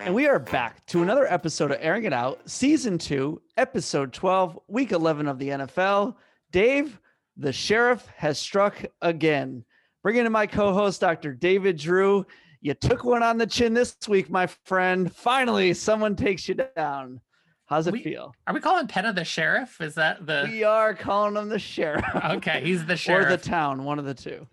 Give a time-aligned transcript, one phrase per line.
[0.00, 4.58] And we are back to another episode of Airing It Out, Season 2, Episode 12,
[4.68, 6.16] Week 11 of the NFL.
[6.50, 7.00] Dave,
[7.38, 9.64] the sheriff has struck again.
[10.02, 11.32] Bringing in my co host, Dr.
[11.32, 12.26] David Drew.
[12.64, 15.12] You took one on the chin this week, my friend.
[15.12, 17.20] Finally, someone takes you down.
[17.66, 18.34] How's it We- feel?
[18.46, 19.80] Are we calling Penna the sheriff?
[19.80, 22.04] Is that the We are calling him the sheriff.
[22.14, 22.62] okay?
[22.62, 23.26] He's the sheriff.
[23.28, 24.46] or the town, one of the two.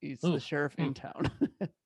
[0.00, 1.30] He's Ooh, the sheriff in town.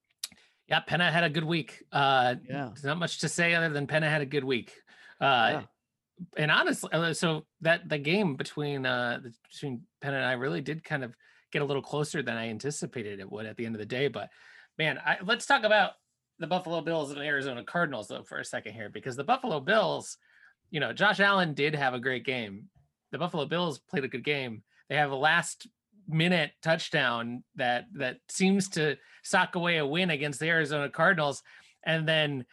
[0.69, 1.83] yeah, Penna had a good week.
[1.91, 2.67] Uh, yeah.
[2.69, 4.73] there's not much to say other than Penna had a good week.
[5.21, 5.63] Uh, Yeah.
[6.37, 9.19] and honestly, uh, so that the game between uh
[9.51, 11.13] between Penna and I really did kind of
[11.51, 14.07] get a little closer than I anticipated it would at the end of the day.
[14.07, 14.31] But
[14.79, 15.93] man, I, let's talk about
[16.39, 20.17] the Buffalo Bills and Arizona Cardinals though for a second here, because the Buffalo Bills,
[20.71, 22.65] you know, Josh Allen did have a great game.
[23.13, 24.63] The Buffalo Bills played a good game.
[24.89, 25.69] They have a last
[26.09, 31.43] minute touchdown that that seems to sock away a win against the Arizona Cardinals,
[31.85, 32.45] and then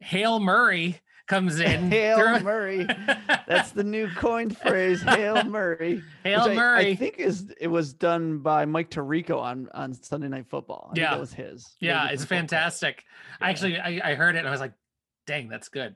[0.00, 1.90] Hail Murray comes in.
[1.90, 2.86] Hail Murray.
[3.46, 6.02] That's the new coined phrase, Hail Murray.
[6.22, 6.90] Hail which I- Murray.
[6.90, 10.88] I, think is it was done by Mike Tirico on on Sunday Night Football.
[10.90, 11.10] I think Yeah.
[11.10, 11.74] that was his.
[11.80, 12.40] Yeah, was it's the football player.
[12.40, 13.04] fantastic.
[13.40, 13.46] Yeah.
[13.48, 14.72] Actually, I, I heard it and I was like,
[15.26, 15.94] dang, that's good.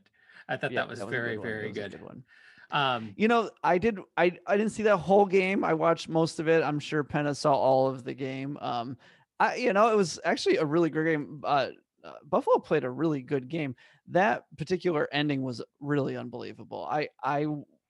[0.49, 2.07] I thought Yeah, that was a very, good very That was a good.
[2.07, 2.25] one.
[2.71, 3.99] Um, You know, I did.
[4.17, 5.65] I I didn't see that whole game.
[5.65, 6.63] I watched most of it.
[6.63, 8.59] I'm sure Penna saw all of the game.
[8.61, 8.97] Um,
[9.41, 11.41] I you know it was actually a really great game.
[11.45, 11.69] Uh,
[12.05, 13.75] uh, Buffalo played a really good game.
[14.09, 16.87] That particular ending was really unbelievable.
[16.91, 17.47] I I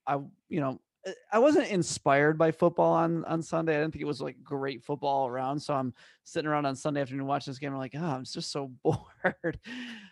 [0.07, 0.15] I
[0.49, 3.75] you know uh, I wasn't inspired by football on on Sunday.
[3.75, 5.59] I didn't think it was like great football around.
[5.59, 5.93] So I'm
[6.23, 7.71] sitting around on Sunday afternoon watching this game.
[7.71, 9.59] I'm like, oh, I'm just so bored.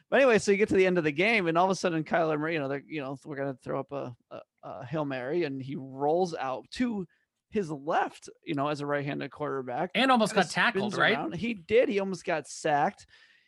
[0.09, 1.75] But anyway, so you get to the end of the game, and all of a
[1.75, 4.85] sudden, Kyler Murray, you know, they're you know we're gonna throw up a, a, a
[4.85, 7.05] hail mary, and he rolls out to
[7.49, 9.91] his left, you know, as a right-handed quarterback.
[9.95, 11.15] and almost got tackled, right?
[11.15, 11.35] around.
[11.35, 11.89] He did.
[11.89, 13.05] He almost got sacked.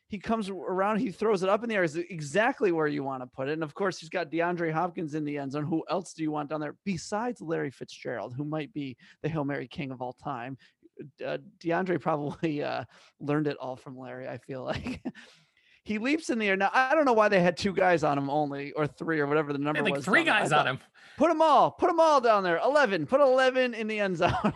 [0.10, 3.22] He comes around, he throws it up in the air, is exactly where you want
[3.22, 3.54] to put it.
[3.54, 5.66] And of course, he's got DeAndre Hopkins in the end zone.
[5.66, 9.46] Who else do you want down there besides Larry Fitzgerald, who might be the Hail
[9.46, 10.58] Mary king of all time?
[11.24, 12.86] Uh, DeAndre probably uh,
[13.20, 15.02] learned it all from Larry, I feel like.
[15.84, 16.58] he leaps in the air.
[16.58, 19.28] Now, I don't know why they had two guys on him only, or three, or
[19.28, 20.06] whatever the They number had like was.
[20.06, 20.36] three down there.
[20.36, 20.80] I guys on him.
[21.18, 21.70] Put them all.
[21.72, 22.60] Put them all down there.
[22.64, 23.06] 11.
[23.06, 24.54] Put 11 in the end zone.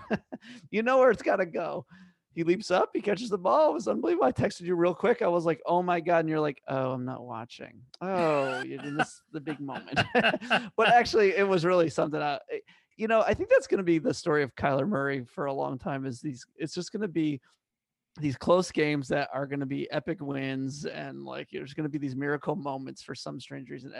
[0.71, 1.85] you know where it's got to go.
[2.33, 2.89] He leaps up.
[2.93, 3.69] He catches the ball.
[3.69, 4.25] It was unbelievable.
[4.25, 5.21] I texted you real quick.
[5.21, 6.19] I was like, oh my God.
[6.19, 7.81] And you're like, oh, I'm not watching.
[8.01, 9.99] Oh, you missed the big moment.
[10.75, 12.21] but actually, it was really something.
[12.21, 12.59] I, eh,
[12.97, 15.53] you know, I think that's going to be the story of Kyler Murray for a
[15.53, 17.39] long time is these, it's just going to be
[18.19, 21.89] these close games that are going to be epic wins and like there's going to
[21.89, 23.91] be these miracle moments for some strange reason.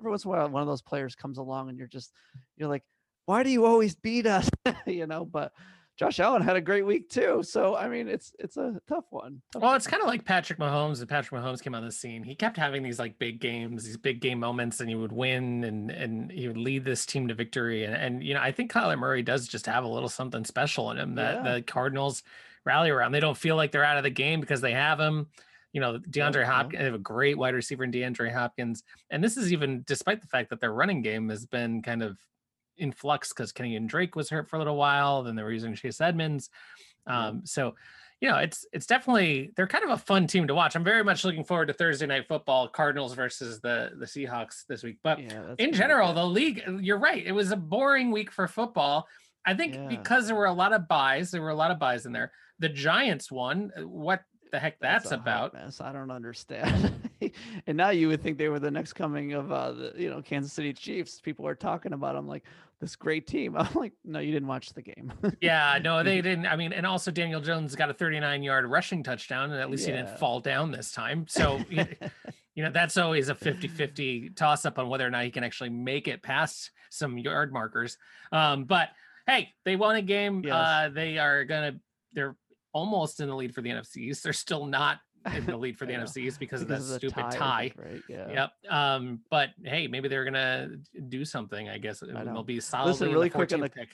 [0.00, 2.12] Every once in a while, one of those players comes along and you're just,
[2.56, 2.82] you're like,
[3.26, 4.50] why do you always beat us?
[4.86, 5.52] you know, but
[6.00, 7.42] Josh Allen had a great week too.
[7.42, 9.42] So I mean, it's it's a tough one.
[9.52, 11.00] Tough Well, it's kind of like Patrick Mahomes.
[11.00, 12.22] And Patrick Mahomes came on the scene.
[12.22, 15.62] He kept having these like big games, these big game moments, and he would win
[15.62, 17.84] and and he would lead this team to victory.
[17.84, 20.90] And and you know, I think Kyler Murray does just have a little something special
[20.90, 21.52] in him that Yeah.
[21.56, 22.22] the Cardinals
[22.64, 23.12] rally around.
[23.12, 25.26] They don't feel like they're out of the game because they have him.
[25.74, 26.46] You know, DeAndre.
[26.46, 28.84] Hopkins, they have a great wide receiver in DeAndre Hopkins.
[29.10, 32.16] And this is even despite the fact that their running game has been kind of
[32.80, 35.22] in flux because Kenyan Drake was hurt for a little while.
[35.22, 36.50] Then they were using Chase Edmonds.
[37.06, 37.74] Um, so
[38.20, 40.76] you know, it's it's definitely they're kind of a fun team to watch.
[40.76, 44.82] I'm very much looking forward to Thursday night football, Cardinals versus the the Seahawks this
[44.82, 44.98] week.
[45.02, 47.24] But Yeah, in general, the league, you're right.
[47.26, 49.06] It was a boring week for football.
[49.46, 49.86] I think Yeah.
[49.88, 52.30] because there were a lot of byes, there were a lot of byes in there.
[52.58, 53.72] The Giants won.
[53.78, 55.54] What the heck that's, hot about?
[55.54, 55.80] mess.
[55.80, 56.92] I don't understand.
[57.66, 60.22] and now you would think they were the next coming of uh, the you know
[60.22, 61.20] Kansas City Chiefs.
[61.20, 62.44] People are talking about them like
[62.80, 63.56] this great team.
[63.58, 65.12] I'm like, no, you didn't watch the game.
[65.40, 66.46] Yeah, no, they didn't.
[66.46, 69.86] I mean, and also Daniel Jones got a 39 yard rushing touchdown, and at least
[69.86, 71.26] he didn't fall down this time.
[71.28, 75.30] So, you know, that's always a 50 50 toss up on whether or not he
[75.30, 77.96] can actually make it past some yard markers.
[78.32, 78.90] Um, but
[79.26, 80.42] hey, they won a game.
[80.44, 80.54] Yes.
[80.54, 81.80] Uh, they are going to,
[82.12, 82.36] they're
[82.72, 84.24] almost in the lead for the NFC East.
[84.24, 84.98] They're still not
[85.34, 87.24] in the lead for the I know, NFC East because, because of that the stupid
[87.24, 87.72] I tie.
[87.76, 88.02] right?
[88.08, 88.30] Yeah.
[88.30, 88.72] Yep.
[88.72, 90.70] Um, but hey, maybe they're gonna
[91.08, 91.68] do something.
[91.68, 92.24] I guess know.
[92.24, 93.90] they'll be solidly in really quick on the- pick.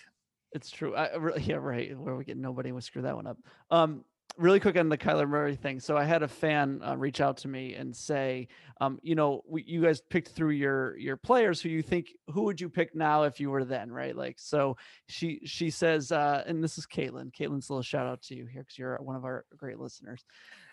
[0.53, 0.95] It's true.
[0.95, 1.99] I, I yeah, right.
[1.99, 3.39] Where we get nobody would screw that one up.
[3.71, 4.05] Um,
[4.39, 5.81] really quick on the Kyler Murray thing.
[5.81, 8.49] So I had a fan uh, reach out to me and say,
[8.81, 12.43] um, you know, we, you guys picked through your your players who you think who
[12.43, 14.17] would you pick now if you were then, right?
[14.17, 14.77] Like, so
[15.09, 17.33] she she says, uh, and this is Caitlin.
[17.33, 20.25] Caitlin's a little shout out to you here because you're one of our great listeners.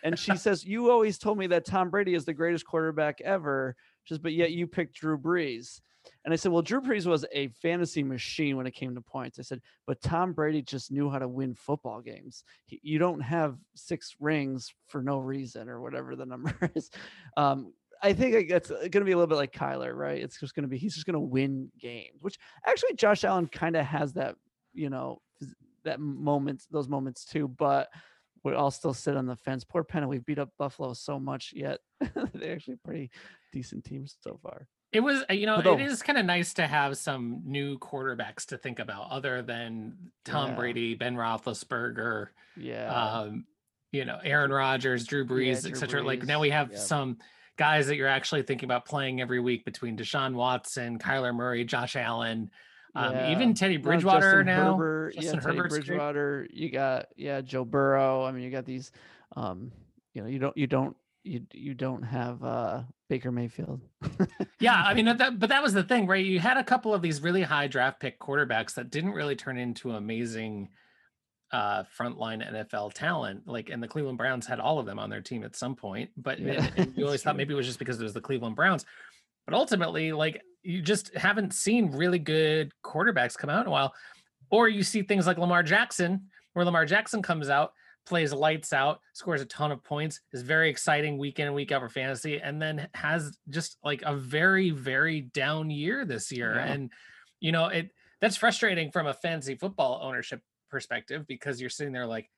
[0.04, 3.76] And she says, "You always told me that Tom Brady is the greatest quarterback ever."
[4.06, 5.80] Says, "But yet you picked Drew Brees."
[6.26, 9.40] And I said, well, Drew Brees was a fantasy machine when it came to points.
[9.40, 12.44] I said, but Tom Brady just knew how to win football games.
[12.66, 16.90] He, you don't have six rings for no reason or whatever the number is.
[17.38, 20.22] Um, I think it's going to be a little bit like Kyler, right?
[20.22, 23.48] It's just going to be, he's just going to win games, which actually Josh Allen
[23.48, 24.36] kind of has that,
[24.74, 25.22] you know,
[25.86, 27.48] that moments, those moments too.
[27.48, 27.90] But
[28.44, 29.64] we all still sit on the fence.
[29.64, 31.80] Poor Penna, we've beat up Buffalo so much yet.
[32.34, 33.12] They're actually pretty
[33.52, 34.68] decent teams so far.
[34.92, 37.80] It was, uh, you know, Although, it is kind of nice to have some new
[37.80, 40.56] quarterbacks to think about other than Tom yeah.
[40.56, 43.46] Brady, Ben Roethlisberger, yeah, um,
[43.92, 46.04] you know, Aaron Rodgers, Drew Brees, yeah, etc.
[46.04, 47.18] Like now we have some
[47.58, 51.96] guys that you're actually thinking about playing every week between Deshaun Watson, Kyler Murray, Josh
[51.96, 52.52] Allen,
[52.96, 53.32] um, yeah.
[53.32, 54.72] even Teddy Bridgewater no, now.
[54.72, 56.46] Herbert, Justin yeah, Teddy Bridgewater.
[56.48, 56.54] Great.
[56.54, 58.24] You got yeah, Joe Burrow.
[58.24, 58.92] I mean, you got these.
[59.36, 59.72] Um,
[60.14, 63.82] you know, you don't you don't you you don't have uh Baker Mayfield.
[64.60, 66.24] yeah, I mean that, but that was the thing, right?
[66.24, 69.58] You had a couple of these really high draft pick quarterbacks that didn't really turn
[69.58, 70.70] into amazing
[71.52, 73.48] uh frontline NFL talent.
[73.48, 76.12] Like and the Cleveland Browns had all of them on their team at some point,
[76.16, 78.86] but yeah, you always thought maybe it was just because it was the Cleveland Browns.
[79.46, 83.94] But ultimately, like you just haven't seen really good quarterbacks come out in a while.
[84.50, 87.74] Or you see things like Lamar Jackson, where Lamar Jackson comes out
[88.06, 91.72] plays lights out, scores a ton of points, is very exciting week in and week
[91.72, 96.56] out for fantasy, and then has just like a very, very down year this year.
[96.56, 96.66] Yeah.
[96.66, 96.92] And
[97.40, 102.08] you know, it that's frustrating from a fantasy football ownership perspective because you're sitting there
[102.08, 102.30] like,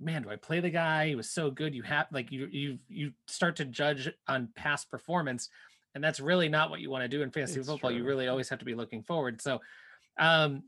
[0.00, 1.08] man, do I play the guy?
[1.08, 1.74] He was so good.
[1.74, 5.48] You have like you you you start to judge on past performance,
[5.94, 7.90] and that's really not what you want to do in fantasy it's football.
[7.90, 7.98] True.
[7.98, 9.40] You really always have to be looking forward.
[9.40, 9.60] So
[10.18, 10.64] um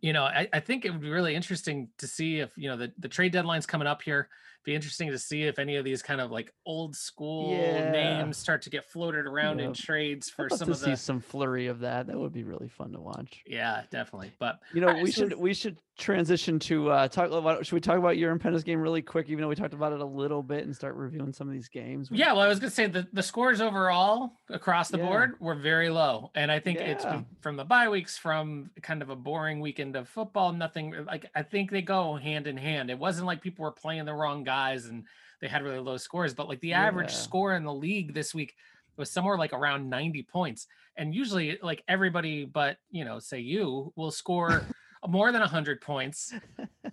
[0.00, 2.76] you know, I, I, think it would be really interesting to see if, you know,
[2.76, 4.28] the, the trade deadline's coming up here.
[4.66, 7.88] Be interesting to see if any of these kind of like old school yeah.
[7.88, 11.68] names start to get floated around in trades for some of the see some flurry
[11.68, 12.08] of that.
[12.08, 13.44] That would be really fun to watch.
[13.46, 14.32] Yeah, definitely.
[14.40, 17.74] But you know, right, we so should we should transition to uh talk about should
[17.74, 20.00] we talk about your and Penna's game really quick, even though we talked about it
[20.00, 22.08] a little bit and start reviewing some of these games?
[22.10, 25.06] Yeah, well, I was gonna say the, the scores overall across the yeah.
[25.06, 26.30] board were very low.
[26.34, 26.86] And I think yeah.
[26.86, 27.06] it's
[27.40, 31.42] from the bye weeks, from kind of a boring weekend of football, nothing like I
[31.42, 32.90] think they go hand in hand.
[32.90, 35.04] It wasn't like people were playing the wrong guys and
[35.40, 37.16] they had really low scores, but like the average yeah.
[37.16, 38.54] score in the league this week
[38.96, 40.66] was somewhere like around 90 points.
[40.96, 44.64] And usually like everybody but you know, say you will score
[45.08, 46.34] more than 100 points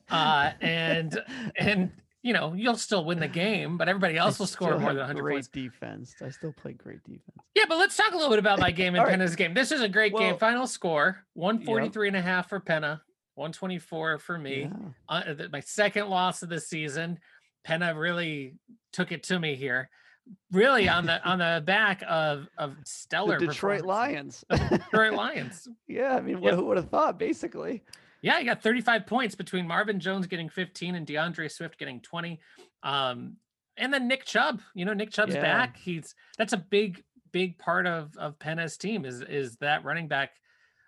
[0.10, 1.19] uh and
[1.57, 4.98] and you know you'll still win the game but everybody else will score more than
[4.98, 8.30] 100 great points defense i still play great defense yeah but let's talk a little
[8.30, 9.38] bit about my game and penna's right.
[9.38, 12.13] game this is a great well, game final score 143 yep.
[12.13, 13.01] and a half for penna
[13.36, 14.92] 124 for me yeah.
[15.09, 17.18] uh, my second loss of the season
[17.63, 18.56] penna really
[18.92, 19.89] took it to me here
[20.51, 24.44] really on the on the back of of stellar the Detroit Lions.
[24.69, 25.68] Detroit Lions.
[25.88, 26.56] Yeah, I mean, yep.
[26.56, 27.19] who would have thought?
[27.19, 27.83] Basically,
[28.21, 32.39] yeah, he got 35 points between Marvin Jones getting 15 and DeAndre Swift getting 20.
[32.81, 33.38] Um,
[33.77, 35.42] and then Nick Chubb, you know, Nick Chubb's yeah.
[35.42, 35.77] back.
[35.77, 40.31] He's that's a big, big part of of Penna's team is is that running back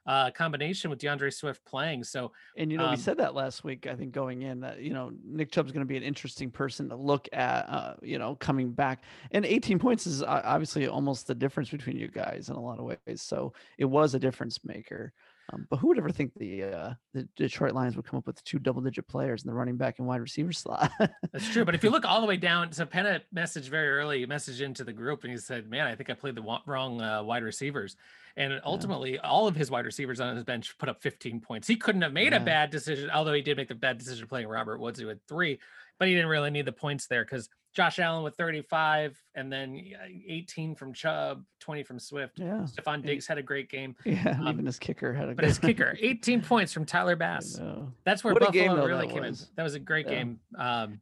[0.05, 2.03] uh, combination with DeAndre Swift playing.
[2.03, 3.87] So, and you know, um, we said that last week.
[3.87, 6.89] I think going in that you know Nick Chubb's going to be an interesting person
[6.89, 7.69] to look at.
[7.69, 12.07] Uh, you know, coming back and 18 points is obviously almost the difference between you
[12.07, 13.21] guys in a lot of ways.
[13.21, 15.13] So it was a difference maker.
[15.53, 18.43] Um, but who would ever think the uh, the Detroit Lions would come up with
[18.43, 20.91] two double digit players in the running back and wide receiver slot?
[21.31, 21.65] That's true.
[21.65, 24.83] But if you look all the way down, so Penna messaged very early, messaged into
[24.83, 27.95] the group and he said, "Man, I think I played the wrong uh, wide receivers."
[28.37, 29.19] And ultimately, yeah.
[29.19, 31.67] all of his wide receivers on his bench put up 15 points.
[31.67, 32.41] He couldn't have made yeah.
[32.41, 35.25] a bad decision, although he did make the bad decision playing Robert Woods, who had
[35.27, 35.59] three,
[35.99, 39.81] but he didn't really need the points there because Josh Allen with 35, and then
[40.27, 42.39] 18 from Chubb, 20 from Swift.
[42.39, 42.65] Yeah.
[42.65, 43.95] Stefon Diggs had a great game.
[44.05, 44.37] Yeah.
[44.39, 47.59] Um, even his kicker had a But his kicker, 18 points from Tyler Bass.
[48.05, 49.41] That's where what Buffalo game, though, really came was.
[49.41, 49.47] in.
[49.57, 50.15] That was a great yeah.
[50.15, 50.39] game.
[50.57, 51.01] Um,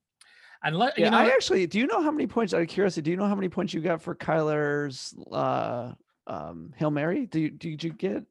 [0.64, 2.68] and lo- yeah, you know, I actually do you know how many points out of
[2.68, 5.92] curiosity, do you know how many points you got for Kyler's uh
[6.26, 7.26] um Hail Mary?
[7.28, 8.24] Do you did you get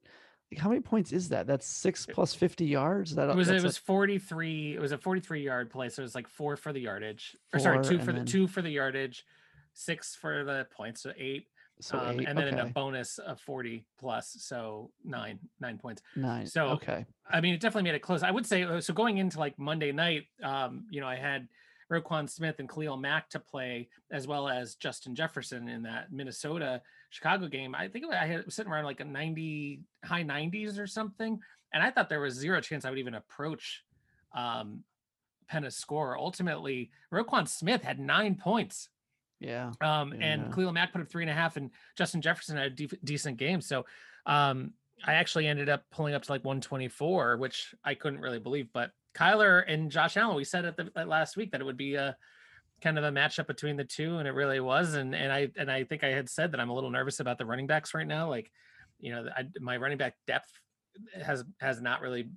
[0.59, 1.47] how many points is that?
[1.47, 3.15] That's six plus 50 yards.
[3.15, 4.75] That it was it was like, 43.
[4.75, 5.89] It was a 43 yard play.
[5.89, 7.37] So it was like four for the yardage.
[7.53, 9.25] Or sorry, two for the then, two for the yardage,
[9.73, 11.03] six for the points.
[11.03, 11.47] So eight.
[11.81, 12.69] So um, eight, and then okay.
[12.69, 14.37] a bonus of 40 plus.
[14.39, 16.03] So nine, nine points.
[16.17, 16.47] Nine.
[16.47, 17.07] So okay.
[17.31, 18.23] I mean, it definitely made it close.
[18.23, 21.49] I would say uh, so going into like Monday night, um, you know, I had
[21.93, 26.83] Roquan Smith and Khalil Mack to play, as well as Justin Jefferson in that Minnesota
[27.13, 27.75] Chicago game.
[27.75, 31.39] I think I had sitting around like a 90 high 90s or something.
[31.75, 33.85] And I thought there was zero chance I would even approach
[34.35, 34.83] um,
[35.49, 36.19] Penna's score.
[36.19, 38.89] Ultimately, Roquan Smith had nine points.
[39.41, 39.73] Yeah.
[39.83, 40.27] Um, Yeah.
[40.27, 43.37] and Cleveland Mack put up three and a half, and Justin Jefferson had a decent
[43.37, 43.61] game.
[43.61, 43.85] So,
[44.27, 44.73] um,
[45.05, 48.69] I actually ended up pulling up to like 124, which I couldn't really believe.
[48.73, 51.77] But Kyler and Josh Allen, we said at the at last week that it would
[51.77, 52.17] be a
[52.83, 54.95] kind of a matchup between the two, and it really was.
[54.95, 57.39] And and I and I think I had said that I'm a little nervous about
[57.39, 58.29] the running backs right now.
[58.29, 58.51] Like,
[58.99, 60.51] you know, I, my running back depth
[61.25, 62.31] has has not really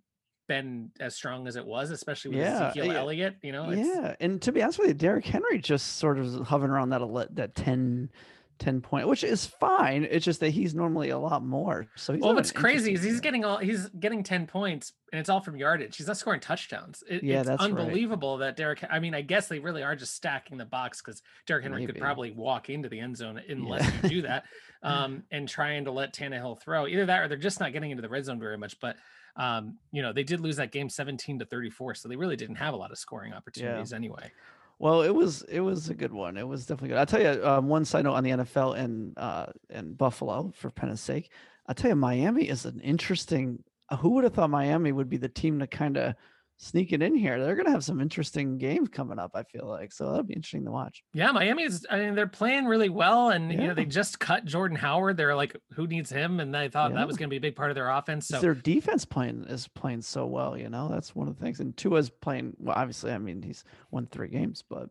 [0.48, 3.00] been as strong as it was, especially with Yeah, Ezekiel yeah.
[3.00, 3.36] Elliott.
[3.42, 4.16] You know, yeah.
[4.20, 7.02] And to be honest with you, Derrick Henry just sort of hovering around that
[7.36, 8.10] that 10,
[8.60, 10.08] 10 point, which is fine.
[10.10, 11.88] It's just that he's normally a lot more.
[11.96, 15.30] So he's well, what's crazy is he's getting all he's getting 10 points and it's
[15.30, 15.98] all from yardage.
[15.98, 17.04] He's not scoring touchdowns.
[17.10, 17.72] It- Yeah, it's that's right.
[17.72, 18.84] unbelievable that Derrick.
[18.90, 21.98] I mean, I guess they really are just stacking the box because Derrick Henry could
[21.98, 23.92] probably walk into the end zone unless Yeah.
[24.04, 24.46] you do that.
[24.84, 28.04] Um, and trying to let Tannehill throw either that or they're just not getting into
[28.04, 28.80] the red zone very much.
[28.80, 28.98] But
[29.36, 32.58] um, you know, they did lose that game 17 to 34, so they really didn't
[32.58, 34.32] have a lot of scoring opportunities anyway.
[34.78, 36.38] Well, it was it was a good one.
[36.38, 36.98] It was definitely good.
[36.98, 40.70] I'll tell you um, one side note on the NFL and uh and Buffalo for
[40.70, 41.32] Penna's sake.
[41.68, 43.64] I'll tell you, Miami is an interesting.
[44.00, 46.16] Who would have thought Miami would be the team to kind of
[46.58, 47.44] sneak it in here?
[47.44, 49.32] They're gonna have some interesting games coming up.
[49.36, 51.04] I feel like so that'll be interesting to watch.
[51.14, 51.86] Yeah, Miami is.
[51.90, 55.18] I mean, they're playing really well, and you know they just cut Jordan Howard.
[55.18, 56.40] They're like, who needs him?
[56.40, 56.98] And I thought Yeah.
[56.98, 58.28] that was going to be a big part of their offense.
[58.28, 60.58] So Their defense playing is playing so well.
[60.58, 61.60] You know that's one of the things.
[61.60, 62.76] And Tua's playing well.
[62.78, 64.90] Obviously, I mean he's won three games, but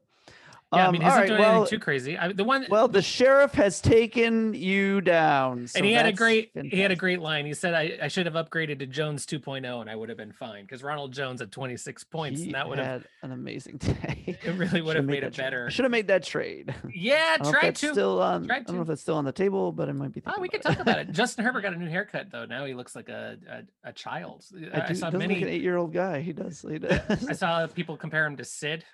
[0.76, 2.16] yeah, I um, mean, not right, doing well, anything too crazy.
[2.16, 6.12] I, the one, well, the sheriff has taken you down, so and he had a
[6.12, 7.46] great, he had a great line.
[7.46, 10.32] He said, "I, I should have upgraded to Jones 2.0, and I would have been
[10.32, 13.78] fine because Ronald Jones had 26 points, He and that would have, had an amazing
[13.78, 14.38] day.
[14.44, 15.44] it really would have made it that trade.
[15.44, 16.74] better." Should have made that trade.
[16.94, 17.92] Yeah, I don't know if try to.
[17.92, 18.50] Still on.
[18.50, 20.22] I don't know if it's still on the table, but it might be.
[20.26, 21.10] Oh, we could talk about it.
[21.10, 22.44] Justin Herbert got a new haircut though.
[22.44, 24.44] Now he looks like a a, a child.
[24.72, 25.34] I, I, saw many.
[25.34, 26.20] like an eight-year-old guy.
[26.20, 26.64] He does.
[26.68, 27.26] He does.
[27.28, 28.84] I saw people compare him to Sid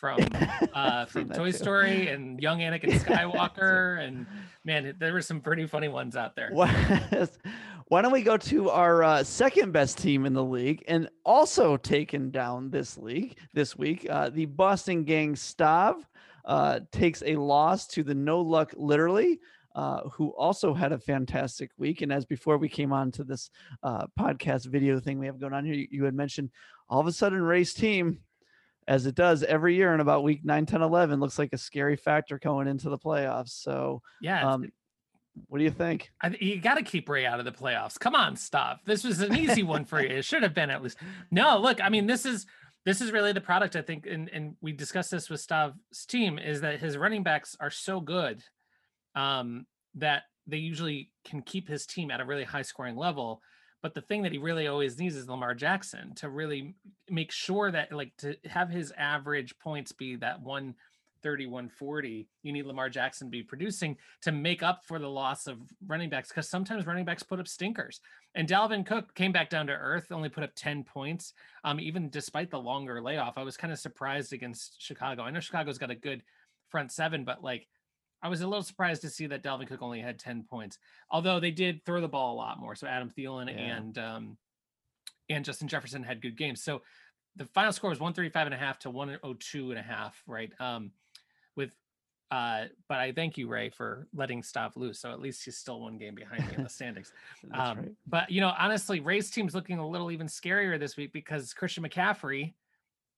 [0.00, 0.18] from
[0.72, 1.58] uh, from Toy too.
[1.58, 4.26] Story and young Anakin Skywalker, and
[4.64, 6.50] man, there were some pretty funny ones out there.
[7.88, 11.76] Why, don't we go to our uh, second best team in the league and also
[11.76, 14.06] taken down this league this week?
[14.08, 15.96] Uh, the Boston Gang Stav
[16.44, 19.40] uh, takes a loss to the No Luck Literally.
[19.76, 22.02] Uh, who also had a fantastic week.
[22.02, 23.50] And as before we came on to this
[23.84, 26.50] uh, podcast video thing we have going on here, you, you had mentioned
[26.88, 28.18] all of a sudden Ray's team,
[28.90, 31.94] as it does every year in about week 9, 10, 11, looks like a scary
[31.94, 33.50] factor going into the playoffs.
[33.50, 34.68] So, Yeah, um,
[35.46, 36.10] what do you think?
[36.20, 37.98] I, you got to keep Ray out of the playoffs.
[38.00, 38.80] Come on, stop.
[38.84, 40.08] This was an easy one for you.
[40.08, 40.98] It should have been at least.
[41.30, 42.46] No, look, I mean, this is
[42.84, 43.76] this is really the product.
[43.76, 47.56] I think, and and we discussed this with Stav's team is that his running backs
[47.60, 48.42] are so good,
[49.14, 53.40] um, that they usually can keep his team at a really high scoring level.
[53.82, 56.74] But the thing that he really always needs is Lamar Jackson to really
[57.08, 62.28] make sure that like to have his average points be that 130, 140.
[62.42, 66.10] You need Lamar Jackson to be producing to make up for the loss of running
[66.10, 68.00] backs because sometimes running backs put up stinkers.
[68.34, 71.32] And Dalvin Cook came back down to earth, only put up 10 points.
[71.64, 75.22] Um, even despite the longer layoff, I was kind of surprised against Chicago.
[75.22, 76.22] I know Chicago's got a good
[76.68, 77.66] front seven, but like
[78.22, 80.78] I was a little surprised to see that Dalvin Cook only had 10 points,
[81.10, 82.74] although they did throw the ball a lot more.
[82.74, 83.76] So Adam Thielen Yeah.
[83.76, 84.36] and um,
[85.28, 86.62] and Justin Jefferson had good games.
[86.62, 86.82] So
[87.36, 90.50] the final score was 135 and a half to 102 and a half, right?
[90.60, 90.90] Um,
[91.56, 91.70] with
[92.30, 95.00] uh, but I thank you, Ray, for letting Stav loose.
[95.00, 97.12] So at least he's still one game behind me in the standings.
[97.52, 97.88] Um, right.
[98.06, 101.84] But you know, honestly, Ray's team's looking a little even scarier this week because Christian
[101.84, 102.54] McCaffrey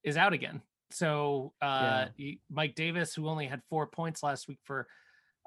[0.05, 0.63] is out again.
[0.93, 4.87] So uh, he- Mike Davis, who only had four points last week for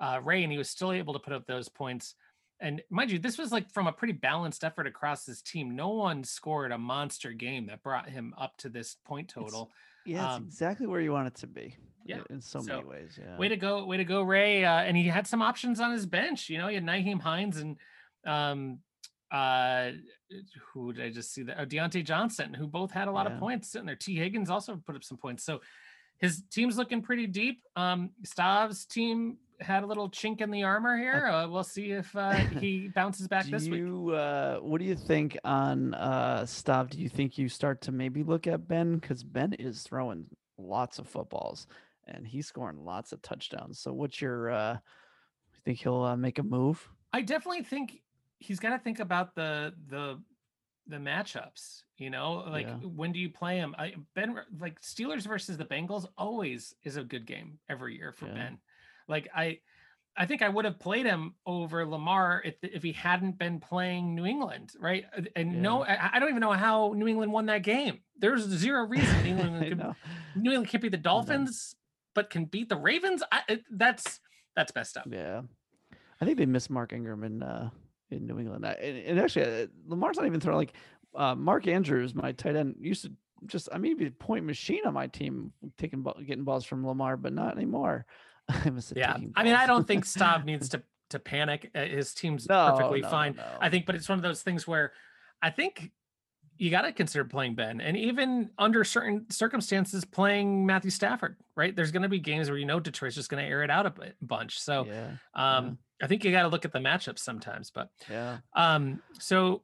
[0.02, 2.16] uh, Ray, and he was still able to put up those points.
[2.60, 5.76] And mind you, this was like from a pretty balanced effort across his team.
[5.76, 9.72] No one scored a monster game that brought him up to this point total.
[10.06, 11.76] Yeah, it's um, exactly where you want it to be.
[12.06, 13.20] yeah, in so, so, many ways.
[13.22, 13.38] Yeah.
[13.38, 14.64] Way to go, way to go, Ray.
[14.64, 16.50] Uh, and he had some options on his bench.
[16.50, 17.78] You know, he had Nyheim Hines and
[18.26, 18.80] um,
[19.32, 19.92] uh,
[20.74, 21.58] who did I just see that?
[21.60, 23.34] Oh, Diontae Johnson, who both had a lot Yeah.
[23.34, 23.96] of points sitting there.
[23.96, 25.44] Tee Higgins also put up some points.
[25.44, 25.62] So
[26.20, 27.62] his team's looking pretty deep.
[27.76, 31.28] Um, Stav's team had a little chink in the armor here.
[31.28, 33.80] Uh, we'll see if uh, he bounces back this week.
[33.80, 36.90] you, uh, what do you think on uh, Stav?
[36.90, 40.26] Do you think you start to maybe look at Ben because Ben is throwing
[40.58, 41.68] lots of footballs
[42.08, 43.80] and he's scoring lots of touchdowns.
[43.80, 44.52] So what's your?
[44.52, 46.88] Uh, you think he'll uh, make a move?
[47.14, 48.02] I definitely think
[48.46, 50.22] he's got to think about the the
[50.88, 51.82] the matchups.
[51.98, 52.76] You know, like Yeah.
[52.76, 53.74] when do you play him?
[53.78, 58.28] I Ben like Steelers versus the Bengals always is a good game every year for
[58.28, 58.34] Yeah.
[58.34, 58.60] Ben.
[59.08, 59.60] Like I
[60.18, 64.16] I think I would have played him over Lamar if, if he hadn't been playing
[64.16, 65.06] New England, right?
[65.18, 68.00] Uh, And no, I, I don't even know how New England won that game.
[68.18, 69.96] There's zero reason New England could.
[70.42, 71.76] New England can't beat the Dolphins,
[72.14, 73.24] but can beat the Ravens.
[73.32, 74.22] I, that's
[74.56, 75.08] that's messed up.
[75.12, 75.42] Yeah,
[76.22, 77.70] I think they miss Mark Ingram in uh,
[78.12, 78.66] in New England.
[78.66, 80.74] I, and, and actually, uh, Lamar's not even throwing like
[81.16, 83.12] uh, Mark Andrews, my tight end, used to
[83.46, 86.86] just I mean, be a point machine on my team, taking ball, getting balls from
[86.86, 88.06] Lamar, but not anymore.
[88.50, 91.72] I Yeah, I mean, I don't think Stav needs to to panic.
[91.76, 93.36] Uh, His team's No, perfectly no, fine.
[93.36, 93.44] no.
[93.62, 94.92] I think, but it's one of those things where
[95.42, 95.92] I think
[96.58, 101.36] you got to consider playing Ben, and even under certain circumstances, playing Matthew Stafford.
[101.56, 101.76] Right?
[101.76, 103.86] There's going to be games where you know Detroit's just going to air it out
[103.86, 104.60] a bu- bunch.
[104.60, 107.72] So, yeah, um, I think you got to look at the matchups sometimes.
[107.72, 108.38] But yeah.
[108.54, 109.62] um, so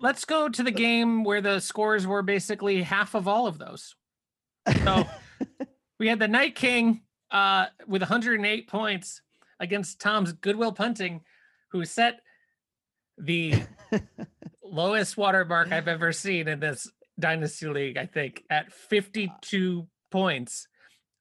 [0.00, 3.94] let's go to the game where the scores were basically half of all of those.
[4.84, 5.04] So
[5.98, 9.22] we had the Night King uh, with 108 points
[9.60, 11.22] against Tom's Goodwill Punting,
[11.70, 12.20] who set
[13.18, 13.54] the
[14.64, 20.66] lowest watermark I've ever seen in this Dynasty League, I think, at 52 points.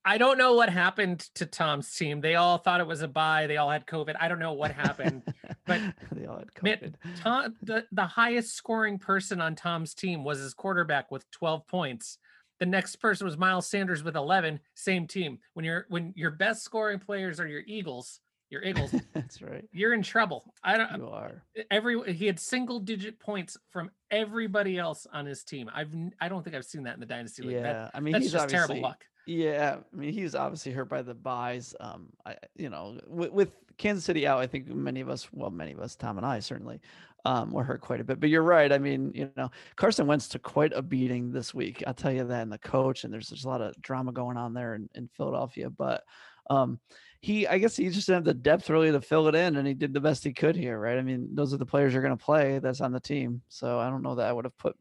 [0.05, 2.19] I don't know what happened to Tom's team.
[2.19, 3.47] They all thought it was a bye.
[3.47, 4.15] They all had COVID.
[4.19, 5.23] I don't know what happened.
[5.65, 5.79] but
[6.11, 6.95] they all had COVID.
[7.17, 12.17] Tom, the, the highest scoring person on Tom's team was his quarterback with 12 points.
[12.59, 15.39] The next person was Miles Sanders with 11, same team.
[15.53, 18.19] When you're when your best scoring players are your Eagles,
[18.53, 19.65] your Eagles, That's right.
[19.73, 20.53] you're in trouble.
[20.63, 21.43] I don't You are.
[21.71, 25.69] every he had single digit points from everybody else on his team.
[25.73, 27.63] I've I don't think I've seen that in the dynasty league.
[27.63, 29.03] That- Yeah, I mean, that's he's just terrible luck.
[29.25, 31.73] Yeah, I mean, he's obviously hurt by the byes.
[31.79, 35.49] Um, I, you know, with, with Kansas City out, I think many of us, well,
[35.49, 36.81] many of us, Tom and I certainly,
[37.23, 38.19] um, were hurt quite a bit.
[38.19, 38.69] But you're right.
[38.69, 41.81] I mean, you know, Carson Wentz took quite a beating this week.
[41.87, 42.41] I'll tell you that.
[42.41, 45.07] And the coach, and there's just a lot of drama going on there in, in
[45.15, 45.69] Philadelphia.
[45.69, 46.03] But
[46.49, 46.79] um,
[47.21, 49.67] he, I guess, he just didn't have the depth really to fill it in, and
[49.67, 50.97] he did the best he could here, right?
[50.97, 52.59] I mean, those are the players you're going to play.
[52.59, 53.41] That's on the team.
[53.47, 54.77] So I don't know that I would have put.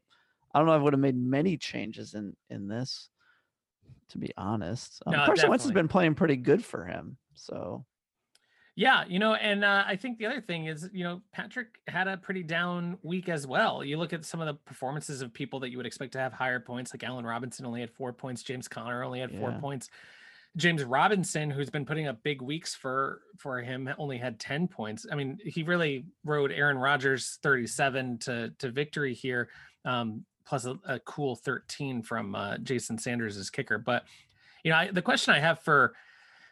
[0.53, 3.09] I don't know I would have made many changes in in this
[4.09, 5.01] to be honest.
[5.05, 7.17] Um, No, Carson Wentz has been playing pretty good for him.
[7.33, 7.85] So
[8.75, 12.07] Yeah, you know, and uh, I think the other thing is, you know, Patrick had
[12.07, 13.83] a pretty down week as well.
[13.83, 16.33] You look at some of the performances of people that you would expect to have
[16.33, 19.59] higher points, like Allen Robinson only had four points, James Conner only had four Yeah.
[19.59, 19.89] points.
[20.55, 25.05] James Robinson, who's been putting up big weeks for for him, only had 10 points.
[25.11, 29.49] I mean, he really rode Aaron Rodgers 37 to to victory here,
[29.85, 33.77] um, plus a, a cool 13 from uh, Jason Sanders as kicker.
[33.77, 34.03] But
[34.63, 35.93] you know, I, the question I have for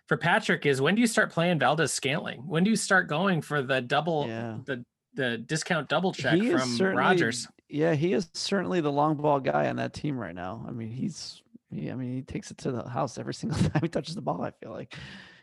[0.08, 2.42] for Patrick is when do you start playing Valdes Scantling?
[2.48, 4.58] When do you start going for the double Yeah.
[4.66, 4.84] the
[5.14, 7.48] the discount double check he from Rodgers?
[7.70, 10.66] Yeah, he is certainly the long ball guy on that team right now.
[10.68, 13.82] I mean, he's he, I mean, he takes it to the house every single time
[13.82, 14.42] he touches the ball.
[14.42, 14.96] I feel like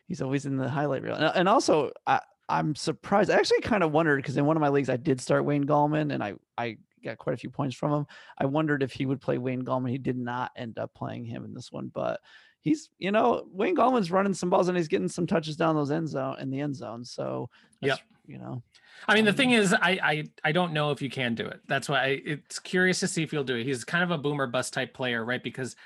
[0.06, 1.14] he's always in the highlight reel.
[1.14, 3.30] And, and also, I, I'm surprised.
[3.30, 5.66] I actually kind of wondered because in one of my leagues I did start Wayne
[5.66, 8.06] Gallman, and I I got quite a few points from him.
[8.38, 9.90] I wondered if he would play Wayne Gallman.
[9.90, 12.20] He did not end up playing him in this one, but
[12.62, 15.90] he's you know Wayne Gallman's running some balls and he's getting some touches down those
[15.90, 17.04] end zone in the end zone.
[17.04, 17.50] So
[17.82, 18.62] yeah, you know
[19.06, 21.46] I mean, the thing Um, is, I, I I don't know if you can do
[21.46, 21.60] it.
[21.68, 23.64] That's why I, it's curious to see if you'll do it.
[23.64, 25.42] He's kind of a boomer bust type player, right?
[25.42, 25.76] Because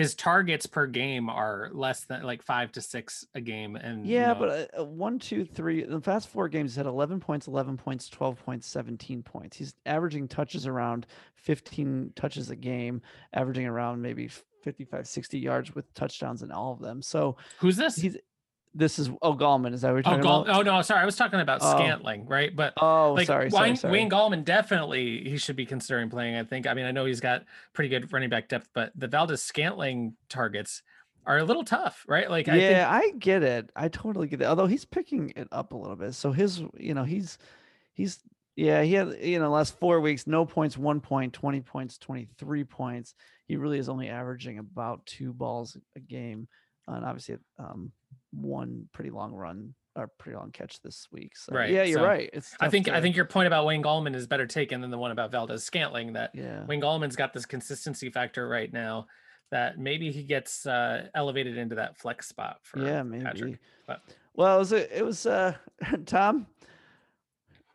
[0.00, 4.14] his targets per game are less than like five to six a game, and you
[4.14, 5.82] Yeah, know, but uh, uh, one, two, three.
[5.84, 9.56] The past four games, he's had 11 points, 11 points, 12 points, 17 points.
[9.56, 14.28] He's averaging touches around 15 touches a game, averaging around maybe
[14.62, 17.02] 55, 60 yards with touchdowns in all of them.
[17.02, 17.96] So who's this?
[17.96, 18.16] he's.
[18.72, 19.74] This is oh Gallman.
[19.74, 20.56] Is that what you're oh, talking Gall- about?
[20.56, 21.72] oh no, sorry, I was talking about Oh.
[21.72, 22.54] Scantling, right?
[22.54, 23.92] But Oh, like sorry, Wayne, sorry.
[23.92, 26.36] Wayne Gallman definitely he should be considering playing.
[26.36, 26.66] I think.
[26.66, 30.14] I mean, I know he's got pretty good running back depth, but the Valdes Scantling
[30.28, 30.82] targets
[31.26, 32.30] are a little tough, right?
[32.30, 33.70] Like I think yeah, I get it.
[33.74, 34.44] I totally get it.
[34.44, 36.14] Although he's picking it up a little bit.
[36.14, 37.38] So his, you know, he's
[37.92, 38.20] he's
[38.56, 42.64] yeah, he had you know last four weeks, no points, one point, 20 points, 23
[42.64, 43.14] points.
[43.48, 46.46] He really is only averaging about two balls a game.
[46.86, 47.90] And obviously um
[48.32, 51.36] one pretty long run or pretty long catch this week.
[51.36, 52.30] So Right, yeah, you're so right.
[52.32, 54.98] It's I think I think your point about Wayne Gallman is better taken than the
[54.98, 56.12] one about Valdes Scantling.
[56.12, 56.64] That yeah.
[56.66, 59.06] Wayne Gallman's got this consistency factor right now
[59.50, 63.24] that maybe he gets uh, elevated into that flex spot for yeah, maybe.
[63.24, 63.58] Patrick.
[63.86, 64.00] but-
[64.34, 65.54] Well, it was a, it was uh
[66.06, 66.46] Tom.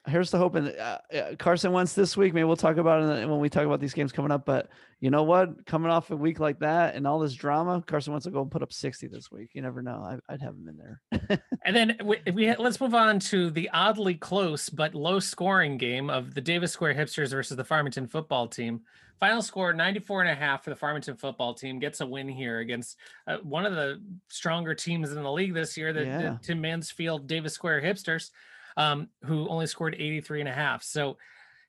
[0.08, 0.56] Here's the hope.
[0.56, 2.34] And uh, uh, Carson Wentz this week.
[2.34, 4.46] Maybe we'll talk about it when we talk about these games coming up.
[4.46, 5.66] But you know what?
[5.66, 8.52] Coming off a week like that and all this drama, Carson Wentz will go and
[8.52, 9.50] put up 60 this week.
[9.54, 10.04] You never know.
[10.04, 11.44] I, would have him in there.
[11.66, 16.10] and then we, we let's move on to the oddly close but low scoring game
[16.10, 18.82] of the Davis Square Hipsters versus the Farmington football team.
[19.20, 22.60] Final score 94 and a half for the Farmington football team gets a win here
[22.60, 26.22] against uh, one of the stronger teams in the league this year, the, yeah.
[26.22, 28.32] the Tim Mansfield Davis Square Hipsters
[28.78, 30.84] um, who only scored 83 and a half.
[30.84, 31.18] So,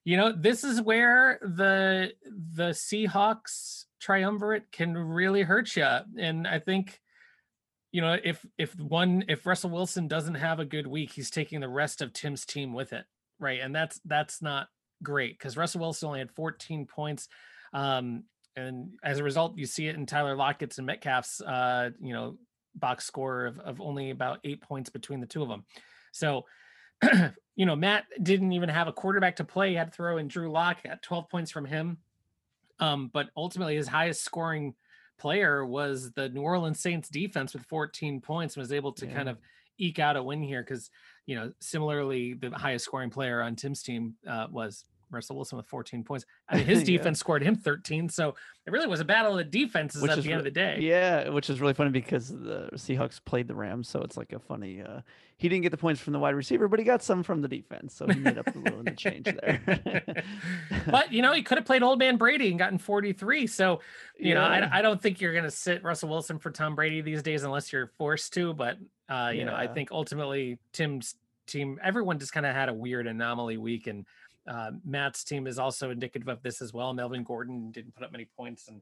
[0.04, 5.88] you know, this is where the the Seahawks triumvirate can really hurt you.
[6.18, 7.00] And I think,
[7.92, 11.60] you know, if if one if Russell Wilson doesn't have a good week, he's taking
[11.60, 13.04] the rest of Tim's team with it,
[13.40, 13.60] right?
[13.60, 14.68] And that's that's not
[15.02, 17.28] great because Russell Wilson only had 14 points.
[17.72, 22.14] Um, and as a result, you see it in Tyler Lockett's and Metcalf's, uh, you
[22.14, 22.38] know,
[22.74, 25.64] box score of, of only about eight points between the two of them.
[26.12, 26.44] So
[27.56, 29.70] you know, Matt didn't even have a quarterback to play.
[29.70, 31.98] He had to throw in Drew Lock at 12 points from him.
[32.78, 34.74] Um, but ultimately, his highest scoring
[35.18, 39.14] player was the New Orleans Saints defense with 14 points and was able to yeah.
[39.14, 39.38] kind of
[39.78, 40.90] eke out a win here because,
[41.24, 45.66] you know, similarly, the highest scoring player on Tim's team uh, was Russell Wilson with
[45.66, 46.26] 14 points.
[46.48, 47.20] I mean, his defense yeah.
[47.20, 48.08] scored him 13.
[48.08, 48.34] So
[48.66, 50.78] it really was a battle of the defenses which at the end of the day.
[50.80, 53.88] Yeah, which is really funny because the Seahawks played the Rams.
[53.88, 55.00] So it's like a funny, uh,
[55.38, 57.48] he didn't get the points from the wide receiver, but he got some from the
[57.48, 57.94] defense.
[57.94, 60.24] So he made up a little in the change there.
[60.90, 63.46] but, you know, he could have played old man Brady and gotten 43.
[63.46, 63.80] So,
[64.18, 64.34] you yeah.
[64.34, 67.22] know, I, I don't think you're going to sit Russell Wilson for Tom Brady these
[67.22, 68.54] days unless you're forced to.
[68.54, 69.44] But, uh, you yeah.
[69.46, 71.14] know, I think ultimately Tim's
[71.46, 73.86] team, everyone just kind of had a weird anomaly week.
[73.86, 74.06] And,
[74.48, 76.92] uh, Matt's team is also indicative of this as well.
[76.92, 78.80] Melvin Gordon didn't put up many points, and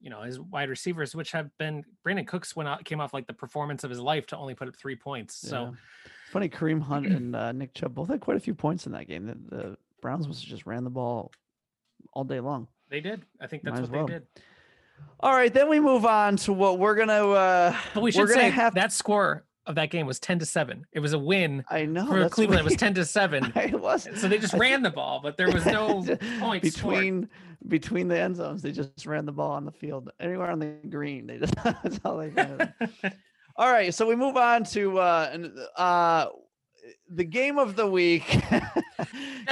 [0.00, 3.26] you know his wide receivers, which have been Brandin Cooks went out came off like
[3.26, 5.34] the performance of his life to only put up three points.
[5.34, 6.10] So yeah.
[6.32, 9.08] funny, Kareem Hunt and uh, Nick Chubb both had quite a few points in that
[9.08, 9.26] game.
[9.26, 11.32] The, the Browns was just ran the ball
[12.12, 12.68] all day long.
[12.88, 13.22] They did.
[13.40, 14.06] I think that's what well.
[14.06, 14.26] they did.
[15.20, 17.30] All right, then we move on to what we're gonna.
[17.30, 18.74] uh But we should say have...
[18.74, 20.86] that score of that game was 10 to 7.
[20.92, 21.64] It was a win.
[21.70, 22.06] I know.
[22.06, 23.52] For Cleveland, it was 10 to 7.
[23.54, 24.08] I was.
[24.16, 26.02] So they just ran the ball, but there was no
[26.40, 27.68] points between scored.
[27.68, 28.62] between the end zones.
[28.62, 30.10] They just ran the ball on the field.
[30.18, 31.26] Anywhere on the green.
[31.26, 32.72] They just that's all they did.
[33.56, 36.26] all right, so we move on to uh uh
[37.12, 38.24] the game of the week.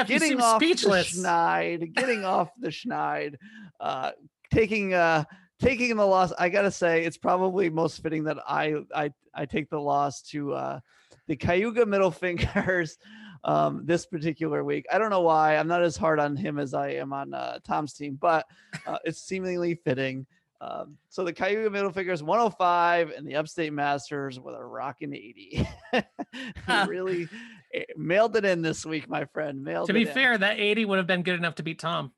[0.06, 1.12] getting off speechless.
[1.12, 3.34] the schneid, getting off the schneid,
[3.80, 4.12] uh
[4.52, 5.24] taking uh
[5.60, 9.70] taking the loss, I gotta say it's probably most fitting that I I I take
[9.70, 10.80] the loss to uh,
[11.26, 12.98] the Cayuga Middle Fingers
[13.44, 14.86] um, this particular week.
[14.92, 15.56] I don't know why.
[15.56, 18.46] I'm not as hard on him as I am on uh, Tom's team, but
[18.86, 20.26] uh, it's seemingly fitting.
[20.60, 25.68] Um, so the Cayuga Middle Fingers 105 and the Upstate Masters with a rocking 80.
[26.88, 27.28] really
[27.72, 29.62] eh, mailed it in this week, my friend.
[29.62, 32.12] Mailed to be fair, that 80 would have been good enough to beat Tom.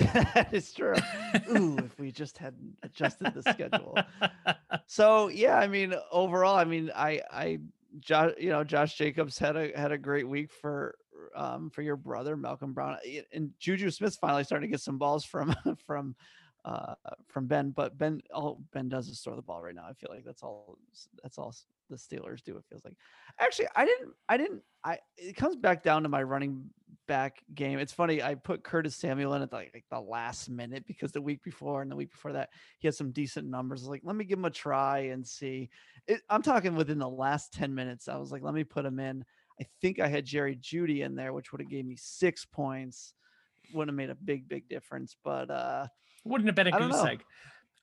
[0.34, 0.94] that is true.
[1.50, 3.98] Ooh, if we just had adjusted the schedule.
[4.86, 7.58] So yeah, I mean, overall, I mean, I, I,
[7.98, 10.96] Josh, you know, Josh Jacobs had a had a great week for
[11.34, 12.96] um for your brother Malcolm Brown
[13.32, 15.54] and Juju Smith's finally starting to get some balls from
[15.86, 16.14] from
[16.64, 16.94] uh
[17.28, 19.86] from Ben, but Ben all Ben does is throw the ball right now.
[19.88, 20.78] I feel like that's all
[21.22, 21.54] that's all
[21.90, 22.56] the Steelers do.
[22.56, 22.94] It feels like.
[23.38, 24.12] Actually, I didn't.
[24.28, 24.62] I didn't.
[24.84, 24.98] I.
[25.16, 26.70] It comes back down to my running
[27.06, 27.78] back game.
[27.78, 28.22] It's funny.
[28.22, 31.82] I put Curtis Samuel in at the, like the last minute because the week before
[31.82, 33.84] and the week before that he had some decent numbers.
[33.84, 35.68] like, let me give him a try and see.
[36.06, 38.08] It, I'm talking within the last ten minutes.
[38.08, 39.24] I was like, let me put him in.
[39.60, 43.12] I think I had Jerry Jeudy in there, which would have gave me six points.
[43.74, 45.86] Wouldn't have made a big, big difference, but uh
[46.24, 47.24] wouldn't have been a goose egg.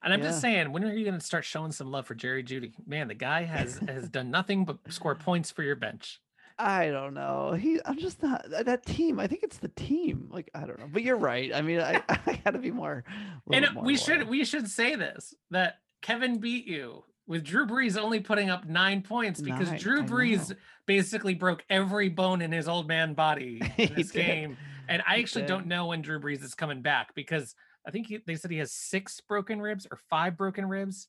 [0.04, 0.28] And I'm yeah.
[0.28, 2.74] just saying, when are you going to start showing some love for Jerry Jeudy?
[2.86, 6.22] Man, the guy has has done nothing but score points for your bench.
[6.60, 7.54] I don't know.
[7.54, 9.20] He, I'm just not uh, that team.
[9.20, 10.28] I think it's the team.
[10.32, 11.54] Like I don't know, but you're right.
[11.54, 13.04] I mean, I, I got to be more.
[13.52, 14.04] And more we loyal.
[14.04, 18.66] should we should say this that Kevin beat you with Drew Brees only putting up
[18.66, 20.56] nine points because nine, Drew Brees
[20.86, 24.58] basically broke every bone in his old man body in this game.
[24.88, 27.56] And I actually don't know when Drew Brees is coming back because
[27.88, 31.08] I think he, they said he has six broken ribs or five broken ribs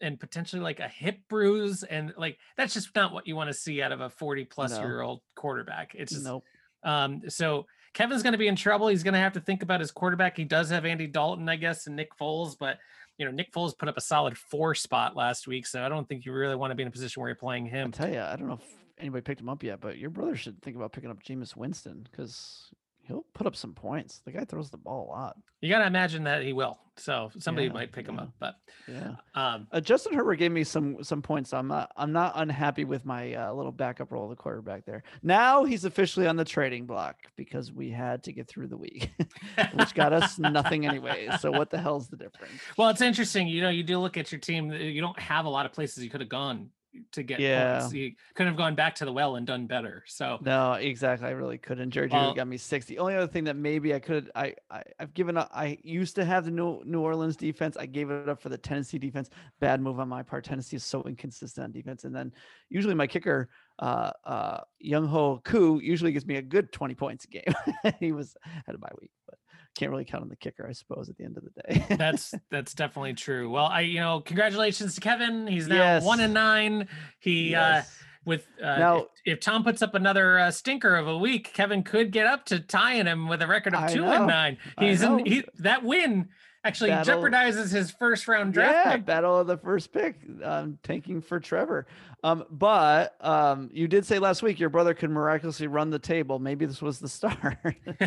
[0.00, 1.82] and potentially like a hip bruise.
[1.82, 4.72] And like, that's just not what you want to see out of a 40 plus
[4.72, 4.82] no.
[4.82, 5.94] year old quarterback.
[5.94, 6.44] It's just, nope.
[6.84, 8.88] um, so Kevin's going to be in trouble.
[8.88, 10.36] He's going to have to think about his quarterback.
[10.36, 12.78] He does have Andy Dalton, I guess, and Nick Foles, but
[13.16, 15.66] you know, Nick Foles put up a solid four spot last week.
[15.66, 17.66] So I don't think you really want to be in a position where you're playing
[17.66, 17.86] him.
[17.86, 20.36] I'll tell you, I don't know if anybody picked him up yet, but your brother
[20.36, 22.70] should think about picking up Jameis Winston because
[23.08, 24.20] he'll put up some points.
[24.24, 25.36] The guy throws the ball a lot.
[25.60, 26.78] You got to imagine that he will.
[26.96, 28.32] So somebody Yeah, might pick him up.
[28.38, 29.14] But Yeah.
[29.34, 31.52] um, Uh, Justin Herbert gave me some some points.
[31.52, 35.02] I'm not I'm not unhappy with my uh, little backup role of the quarterback there.
[35.22, 39.10] Now he's officially on the trading block because we had to get through the week,
[39.74, 41.28] which got us nothing anyway.
[41.38, 42.60] So what the hell's the difference?
[42.76, 43.46] well, it's interesting.
[43.48, 44.72] You know, you do look at your team.
[44.72, 46.70] You don't have a lot of places you could have gone
[47.12, 47.80] to get Yeah.
[47.80, 47.94] points.
[47.94, 50.04] You couldn't have gone back to the well and done better.
[50.06, 51.26] So No, exactly.
[51.28, 51.90] I really couldn't.
[51.90, 52.86] Jerry Jeudy Well- got me six.
[52.86, 55.50] The only other thing that maybe I could, I, I, I've given up.
[55.52, 57.76] I used to have the New New Orleans defense.
[57.76, 59.30] I gave it up for the Tennessee defense.
[59.60, 60.44] Bad move on my part.
[60.44, 62.04] Tennessee is so inconsistent on defense.
[62.04, 62.32] And then
[62.68, 67.28] usually my kicker, uh, uh, Younghoe Koo, usually gives me a good twenty points a
[67.28, 67.54] game.
[68.00, 69.38] he was had a bye week, but
[69.78, 71.86] can't really count on the kicker, I suppose, at the end of the day.
[71.96, 73.48] that's that's definitely true.
[73.48, 75.46] Well, I you know, congratulations to Kevin.
[75.46, 76.24] He's now one Yes.
[76.24, 76.88] and nine.
[77.20, 77.82] He uh
[78.24, 81.82] with uh, Now- if, if Tom puts up another uh, stinker of a week, Kevin
[81.82, 84.58] could get up to tying him with a record of I two know, and nine.
[84.78, 86.28] He's in he, that win
[86.64, 89.06] actually That'll- jeopardizes his first round draft yeah, pick.
[89.06, 90.16] battle of the first pick.
[90.42, 91.86] Um, tanking for Trevor.
[92.24, 96.38] Um, but um, you did say last week your brother could miraculously run the table.
[96.38, 97.58] Maybe this was the start.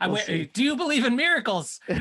[0.00, 1.80] I We'll went, do you believe in miracles?
[1.88, 1.98] All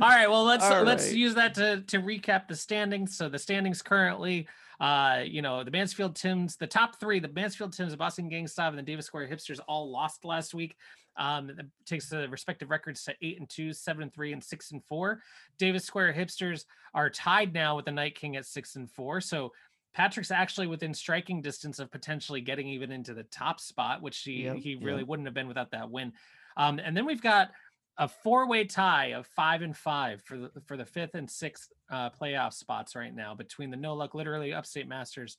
[0.00, 3.16] right, well let's All let's use that to to recap the standings.
[3.16, 4.48] So the standings currently,
[4.80, 8.68] uh, you know, the Mansfield Tims, the top three, the Mansfield Tims, the Boston Gangstav,
[8.68, 10.76] and the Davis Square Hipsters all lost last week.
[11.18, 14.72] Um, that takes the respective records to eight and two, seven and three, and six
[14.72, 15.22] and four.
[15.58, 19.22] Davis Square Hipsters are tied now with the Night King at six and four.
[19.22, 19.52] So
[19.94, 24.44] Patrick's actually within striking distance of potentially getting even into the top spot, which he
[24.44, 24.80] Yep, he yep.
[24.82, 26.12] really wouldn't have been without that win.
[26.58, 27.50] Um, and then we've got
[27.98, 32.10] a four-way tie of five and five for the for the fifth and sixth uh,
[32.10, 35.38] playoff spots right now between the No Luck, literally Upstate Masters,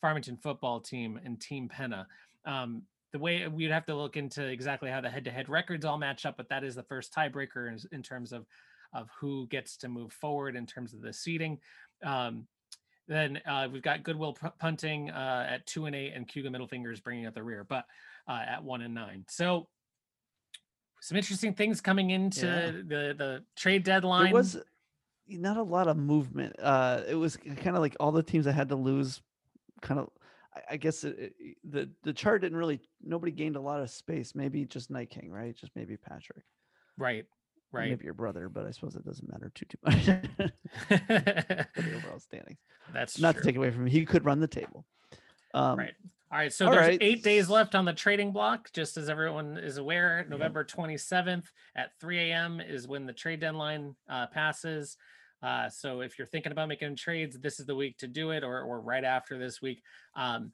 [0.00, 2.06] Farmington football team, and Team Penna.
[2.44, 6.26] Um, the way we'd have to look into exactly how the head-to-head records all match
[6.26, 8.46] up, but that is the first tiebreaker in, in terms of
[8.94, 11.58] of who gets to move forward in terms of the seating.
[12.02, 12.46] Um,
[13.06, 16.68] then uh, we've got Goodwill Pu- Punting uh, at two and eight, and Cayuga Middle
[16.68, 17.84] Fingers bringing up the rear, but
[18.28, 19.24] uh, at one and nine.
[19.28, 19.68] So
[21.00, 22.70] some interesting things coming into Yeah.
[22.70, 24.24] the the trade deadline.
[24.26, 24.56] There was
[25.28, 26.56] not a lot of movement.
[26.58, 29.20] Uh, it was kind of like all the teams that had to lose.
[29.80, 30.08] Kind of,
[30.70, 32.80] I, guess it, it- the the chart didn't really.
[33.02, 34.34] Nobody gained a lot of space.
[34.34, 35.54] Maybe just Night King, right?
[35.54, 36.44] Just maybe Patrick,
[36.96, 37.24] right,
[37.70, 37.90] right.
[37.90, 40.06] Maybe your brother, but I suppose it doesn't matter too too much
[40.88, 42.58] the overall standings.
[42.92, 43.42] That's Not true.
[43.42, 44.84] to take away from him, he could run the table.
[45.54, 45.94] Um, right.
[46.30, 46.52] All right.
[46.52, 46.98] So all there's right.
[47.00, 48.70] eight days left on the trading block.
[48.72, 52.60] Just as everyone is aware, November 27th at 3 a.m.
[52.60, 54.98] is when the trade deadline uh, passes.
[55.42, 58.42] Uh, so if you're thinking about making trades, this is the week to do it,
[58.42, 59.82] or or right after this week.
[60.16, 60.52] Um,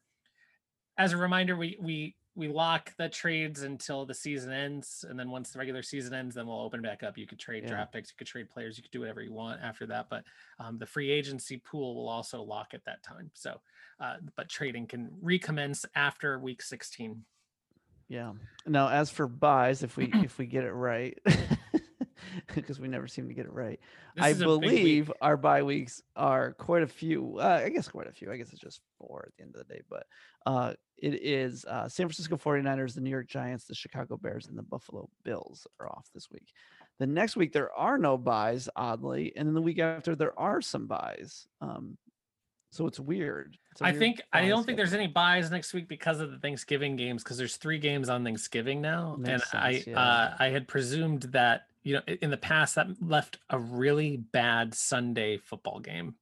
[0.98, 5.30] as a reminder, we we we lock the trades until the season ends, and then
[5.30, 7.16] once the regular season ends, then we'll open back up.
[7.16, 7.70] You could trade Yeah.
[7.70, 10.08] draft picks, you could trade players, you could do whatever you want after that.
[10.10, 10.24] But
[10.58, 13.30] um, the free agency pool will also lock at that time.
[13.34, 13.60] So,
[14.00, 17.24] uh, but trading can recommence after week 16.
[18.08, 18.32] Yeah.
[18.66, 21.16] Now, as for byes, if we if we get it right,
[22.54, 23.80] because we never seem to get it right,
[24.16, 24.60] This I is a big week.
[24.60, 27.38] believe our bye weeks are quite a few.
[27.38, 28.30] Uh, I guess quite a few.
[28.30, 30.06] I guess it's just four at the end of the day, but
[30.46, 34.56] uh, it is uh, San Francisco 49ers, the New York Giants, the Chicago Bears, and
[34.56, 36.52] the Buffalo Bills are off this week.
[36.98, 40.60] The next week there are no byes, oddly, and then the week after there are
[40.60, 41.46] some byes.
[41.60, 41.98] Um,
[42.70, 43.56] so it's weird.
[43.70, 46.38] It's I weird think I don't think there's any byes next week because of the
[46.38, 50.00] Thanksgiving games because there's three games on Thanksgiving now, and Makes I yeah.
[50.00, 54.74] uh, I had presumed that you know in the past that left a really bad
[54.74, 56.16] Sunday football game.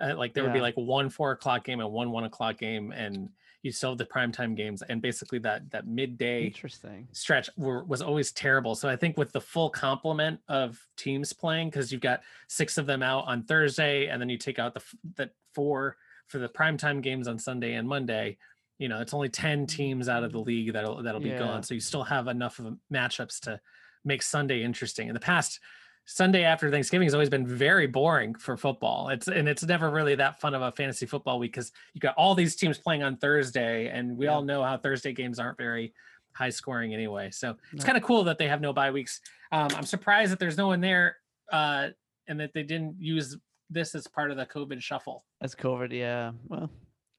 [0.00, 2.92] Uh, like there would be like one four o'clock game and one one o'clock game,
[2.92, 3.28] and
[3.62, 7.06] you still have the primetime games, and basically that that midday Interesting.
[7.12, 8.74] stretch were, was always terrible.
[8.74, 12.86] So I think with the full complement of teams playing, because you've got six of
[12.86, 14.82] them out on Thursday, and then you take out the
[15.16, 18.38] the four for the primetime games on Sunday and Monday.
[18.78, 21.38] You know, it's only ten teams out of the league that'll that'll be Yeah.
[21.38, 21.62] gone.
[21.62, 23.60] So you still have enough of matchups to
[24.04, 25.08] make Sunday interesting.
[25.08, 25.60] In the past,
[26.04, 29.08] Sunday after Thanksgiving has always been very boring for football.
[29.10, 32.14] It's and it's never really that fun of a fantasy football week because you got
[32.16, 34.32] all these teams playing on Thursday, and we Yeah.
[34.32, 35.94] all know how Thursday games aren't very
[36.32, 37.30] high scoring anyway.
[37.30, 37.86] So it's No.
[37.86, 39.20] kind of cool that they have no bye weeks.
[39.52, 41.18] Um, I'm surprised that there's no one there
[41.52, 41.90] uh,
[42.26, 43.36] and that they didn't use
[43.70, 45.24] this as part of the COVID shuffle.
[45.40, 45.92] That's COVID.
[45.92, 46.32] Yeah.
[46.48, 46.70] Well,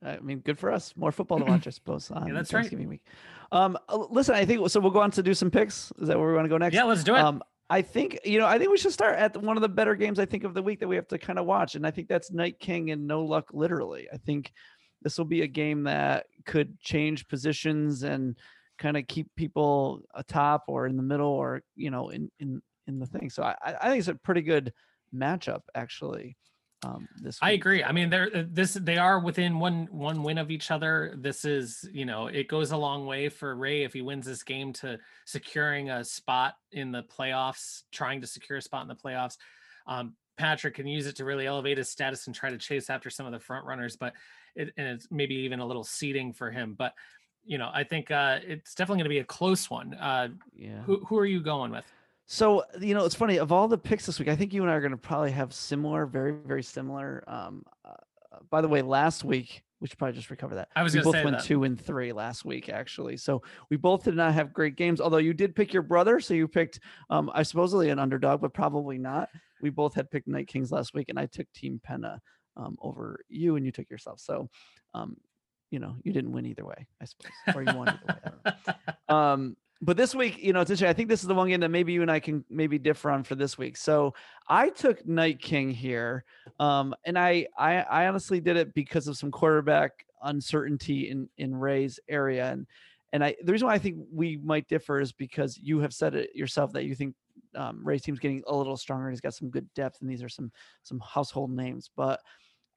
[0.03, 0.93] I mean, good for us.
[0.95, 2.11] More football to watch, I suppose.
[2.11, 2.71] On that's right.
[2.87, 3.03] Week.
[3.51, 4.79] Um, listen, I think so.
[4.79, 5.91] We'll go on to do some picks.
[5.99, 6.75] Is that where we want to go next?
[6.75, 7.19] Yeah, let's do it.
[7.19, 8.45] Um, I think you know.
[8.45, 10.19] I think we should start at one of the better games.
[10.19, 12.07] I think of the week that we have to kind of watch, and I think
[12.07, 13.49] that's Night King and No Luck.
[13.53, 14.51] Literally, I think
[15.01, 18.37] this will be a game that could change positions and
[18.77, 22.99] kind of keep people atop or in the middle or you know in in in
[22.99, 23.29] the thing.
[23.29, 24.73] So I I think it's a pretty good
[25.15, 26.37] matchup actually.
[26.83, 27.83] Um, this I agree.
[27.83, 31.15] I mean, they're uh, this they are within one one win of each other.
[31.17, 34.43] This is you know it goes a long way for Ray if he wins this
[34.43, 38.95] game to securing a spot in the playoffs, trying to secure a spot in the
[38.95, 39.37] playoffs.
[39.87, 43.09] Um, Patrick can use it to really elevate his status and try to chase after
[43.09, 44.13] some of the front runners, but
[44.55, 46.75] it, and it's maybe even a little seeding for him.
[46.77, 46.93] But
[47.45, 49.93] you know, I think uh, it's definitely going to be a close one.
[49.93, 50.81] Uh, Yeah.
[50.83, 51.85] who who are you going with?
[52.25, 53.38] So you know, it's funny.
[53.38, 55.31] Of all the picks this week, I think you and I are going to probably
[55.31, 57.23] have similar, very, very similar.
[57.27, 57.89] Um, uh,
[58.33, 60.69] uh, by the way, last week we should probably just recover that.
[60.77, 61.43] I was we both went that.
[61.43, 63.17] two and three last week, actually.
[63.17, 65.01] So we both did not have great games.
[65.01, 68.53] Although you did pick your brother, so you picked, um, I supposedly an underdog, but
[68.53, 69.27] probably not.
[69.62, 72.21] We both had picked Night Kings last week, and I took Team Penna
[72.55, 74.21] um, over you, and you took yourself.
[74.21, 74.49] So,
[74.93, 75.17] um,
[75.69, 78.15] you know, you didn't win either way, I suppose, or you won either way.
[78.45, 78.75] I don't
[79.09, 81.49] know um but this week you know it's interesting i think this is the one
[81.49, 84.13] game that maybe you and i can maybe differ on for this week so
[84.47, 86.23] i took night king here
[86.59, 91.53] um and i i, I honestly did it because of some quarterback uncertainty in in
[91.53, 92.65] ray's area and
[93.11, 96.15] and i the reason why i think we might differ is because you have said
[96.15, 97.15] it yourself that you think
[97.55, 99.09] um, Ray's team's getting a little stronger.
[99.09, 101.89] He's got some good depth, and these are some some household names.
[101.95, 102.19] But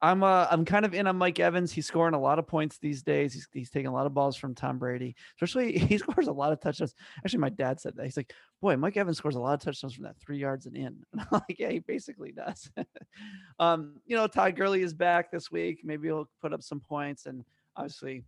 [0.03, 1.73] I'm uh I'm kind of in on Mike Evans.
[1.73, 3.33] He's scoring a lot of points these days.
[3.33, 5.17] He's he's taking a lot of balls from Tom Brady.
[5.37, 6.95] Especially he scores a lot of touchdowns.
[7.19, 8.05] Actually, my dad said that.
[8.05, 10.77] He's like, boy, Mike Evans scores a lot of touchdowns from that three yards and
[10.77, 11.03] in.
[11.13, 12.71] And I'm like, yeah, he basically does.
[13.59, 15.81] um, you know, Todd Gurley is back this week.
[15.83, 17.27] Maybe he'll put up some points.
[17.27, 17.45] And
[17.77, 18.25] obviously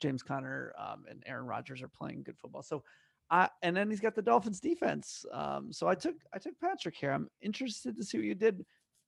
[0.00, 2.62] James Conner um, and Aaron Rodgers are playing good football.
[2.62, 2.82] So
[3.30, 5.24] I and then he's got the Dolphins defense.
[5.32, 7.12] Um, so I took I took Patrick here.
[7.12, 8.64] I'm interested to see what you did.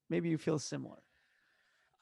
[0.09, 0.98] Maybe you feel similar.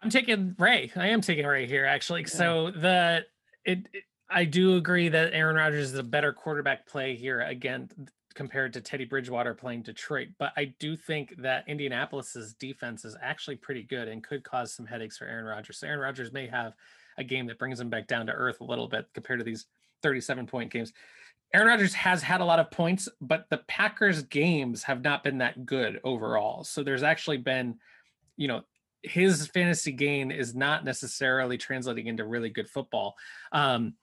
[0.03, 0.91] I'm taking Ray.
[0.97, 2.23] I am taking Ray here actually.
[2.23, 2.27] Yeah.
[2.29, 3.25] So the
[3.65, 7.91] it, it- I do agree that Aaron Rodgers is a better quarterback play here again
[8.35, 13.57] compared to Teddy Bridgewater playing Detroit, but I do think that Indianapolis's defense is actually
[13.57, 15.77] pretty good and could cause some headaches for Aaron Rodgers.
[15.77, 16.73] So Aaron Rodgers may have
[17.19, 19.67] a game that brings him back down to earth a little bit compared to these
[20.03, 20.95] 37 point games.
[21.53, 25.37] Aaron Rodgers has had a lot of points, but the Packers games have not been
[25.39, 26.65] that good overall.
[26.65, 27.75] So there's actually been,
[28.39, 28.63] you know,
[29.03, 33.15] his fantasy gain is not necessarily translating into really good football.
[33.53, 33.95] Um,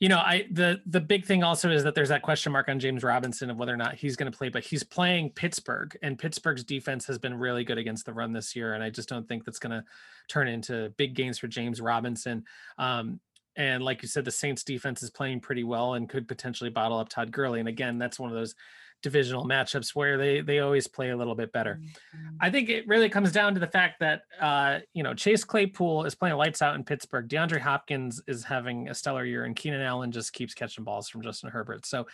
[0.00, 2.80] you know, I the the big thing also is that there's that question mark on
[2.80, 6.18] James Robinson of whether or not he's going to play, but he's playing Pittsburgh, and
[6.18, 9.28] Pittsburgh's defense has been really good against the run this year, and I just don't
[9.28, 9.84] think that's going to
[10.28, 12.44] turn into big gains for James Robinson.
[12.78, 13.20] Um,
[13.54, 16.98] and like you said, the Saints defense is playing pretty well and could potentially bottle
[16.98, 17.60] up Todd Gurley.
[17.60, 18.56] And again, that's one of those
[19.02, 21.80] divisional matchups where they they always play a little bit better.
[22.40, 26.04] I think it really comes down to the fact that uh, you know Chase Claypool
[26.04, 27.28] is playing lights out in Pittsburgh.
[27.28, 31.22] DeAndre Hopkins is having a stellar year, and Keenan Allen just keeps catching balls from
[31.22, 31.84] Justin Herbert.
[31.84, 32.06] So,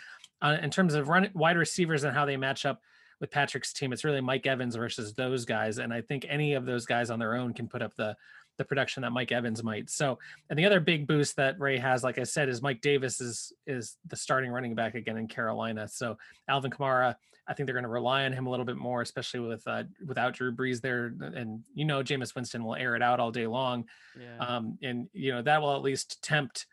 [0.43, 2.83] uh, in terms of run wide receivers and how they match up
[3.21, 6.67] with Patrick's team, it's really Mike Evans versus those guys, and I think any of
[6.67, 8.17] those guys on their own can put up the
[8.59, 9.89] the production that Mike Evans might.
[9.89, 10.19] So,
[10.51, 13.53] and the other big boost that Ray has, like I said, is Mike Davis is
[13.67, 15.89] is the starting running back again in Carolina.
[15.89, 16.19] So
[16.49, 17.15] Alvin Kamara,
[17.47, 19.85] I think they're going to rely on him a little bit more, especially with uh,
[20.07, 21.15] without Drew Brees there.
[21.21, 23.87] And you know, Jameis Winston will air it out all day long,
[24.21, 24.39] Yeah.
[24.39, 26.67] um, and you know that will at least tempt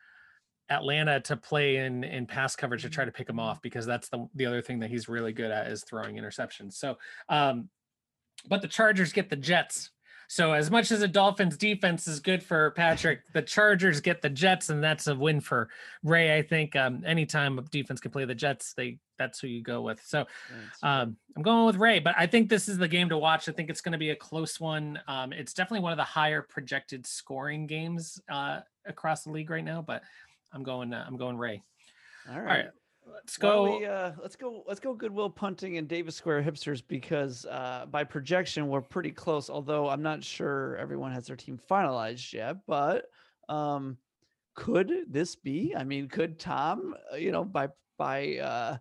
[0.69, 4.09] Atlanta to play in in pass coverage to try to pick him off because that's
[4.09, 6.73] the the other thing that he's really good at is throwing interceptions.
[6.73, 6.97] So,
[7.29, 7.69] um,
[8.49, 9.91] but the Chargers get the Jets.
[10.27, 14.29] So as much as the Dolphins defense is good for Patrick, the Chargers get the
[14.29, 15.69] Jets, and that's a win for
[16.03, 16.37] Ray.
[16.37, 19.81] I think um, anytime a defense can play the Jets, they that's who you go
[19.81, 20.01] with.
[20.05, 20.25] So
[20.83, 23.47] um, I'm going with Ray, but I think this is the game to watch.
[23.47, 24.99] I think it's going to be a close one.
[25.07, 29.63] Um, it's definitely one of the higher projected scoring games uh, across the league right
[29.63, 30.03] now, but
[30.53, 30.93] I'm going.
[30.93, 31.61] Uh, I'm going Ray.
[32.29, 32.41] All right.
[32.41, 32.69] All right,
[33.11, 33.77] let's go.
[33.79, 34.63] we, uh, let's go.
[34.67, 34.93] Let's go.
[34.93, 39.49] Goodwill punting and Davis Square hipsters because uh, by projection we're pretty close.
[39.49, 42.57] Although I'm not sure everyone has their team finalized yet.
[42.67, 43.05] But
[43.49, 43.97] um,
[44.55, 45.73] could this be?
[45.75, 46.95] I mean, could Tom?
[47.13, 48.77] uh, You know, by by uh,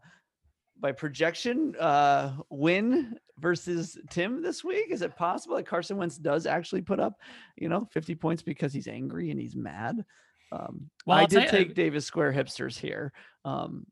[0.81, 4.87] by projection, uh, win versus Tim this week?
[4.91, 7.15] Is it possible that Carson Wentz does actually put up,
[7.57, 10.05] you know, 50 points because he's angry and he's mad?
[10.53, 13.13] Um, Well, I I'll did you- take Davis Square hipsters here.
[13.45, 13.87] Um,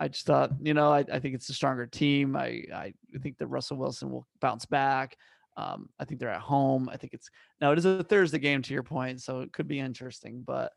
[0.00, 2.36] I just thought, you know, I, I think it's a stronger team.
[2.36, 5.16] I, I think that Russell Wilson will bounce back.
[5.56, 6.88] Um, I think they're at home.
[6.92, 7.30] I think it's
[7.60, 10.42] now it is a Thursday game to your point, so it could be interesting.
[10.44, 10.72] But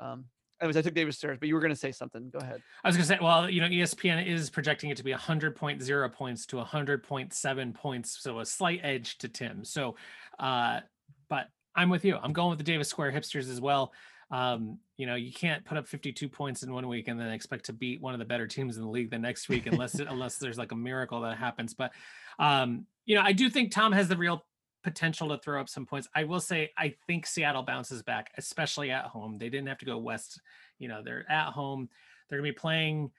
[0.00, 0.24] um,
[0.60, 2.30] anyways, I took Davis Stairs, but you were going to say something.
[2.30, 2.62] Go ahead.
[2.82, 6.12] I was going to say, well, you know, ESPN is projecting it to be 100.0
[6.12, 9.64] points to 100.7 points, so a slight edge to Tim.
[9.64, 9.96] So,
[10.38, 10.80] uh,
[11.28, 12.16] but I'm with you.
[12.16, 13.92] I'm going with the Davis Square hipsters as well.
[14.32, 17.66] Um, you know, you can't put up 52 points in one week and then expect
[17.66, 20.38] to beat one of the better teams in the league the next week unless unless
[20.38, 21.74] there's like a miracle that happens.
[21.74, 21.92] But
[22.38, 24.44] um, you know, I do think Tom has the real
[24.82, 26.08] potential to throw up some points.
[26.14, 29.36] I will say I think Seattle bounces back, especially at home.
[29.38, 30.40] They didn't have to go west.
[30.78, 31.90] You know, they're at home.
[32.28, 33.10] They're gonna be playing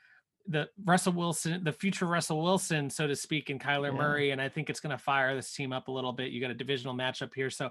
[0.48, 3.98] the Russell Wilson, the future Russell Wilson, so to speak, and Kyler yeah.
[3.98, 4.32] Murray.
[4.32, 6.32] And I think it's going to fire this team up a little bit.
[6.32, 7.50] You got a divisional matchup here.
[7.50, 7.70] So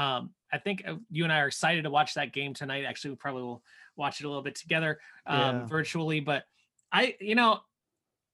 [0.00, 2.84] um, I think uh, you and I are excited to watch that game tonight.
[2.84, 3.62] Actually, we probably will
[3.96, 5.66] watch it a little bit together um, yeah.
[5.66, 6.20] virtually.
[6.20, 6.44] But
[6.90, 7.60] I, you know,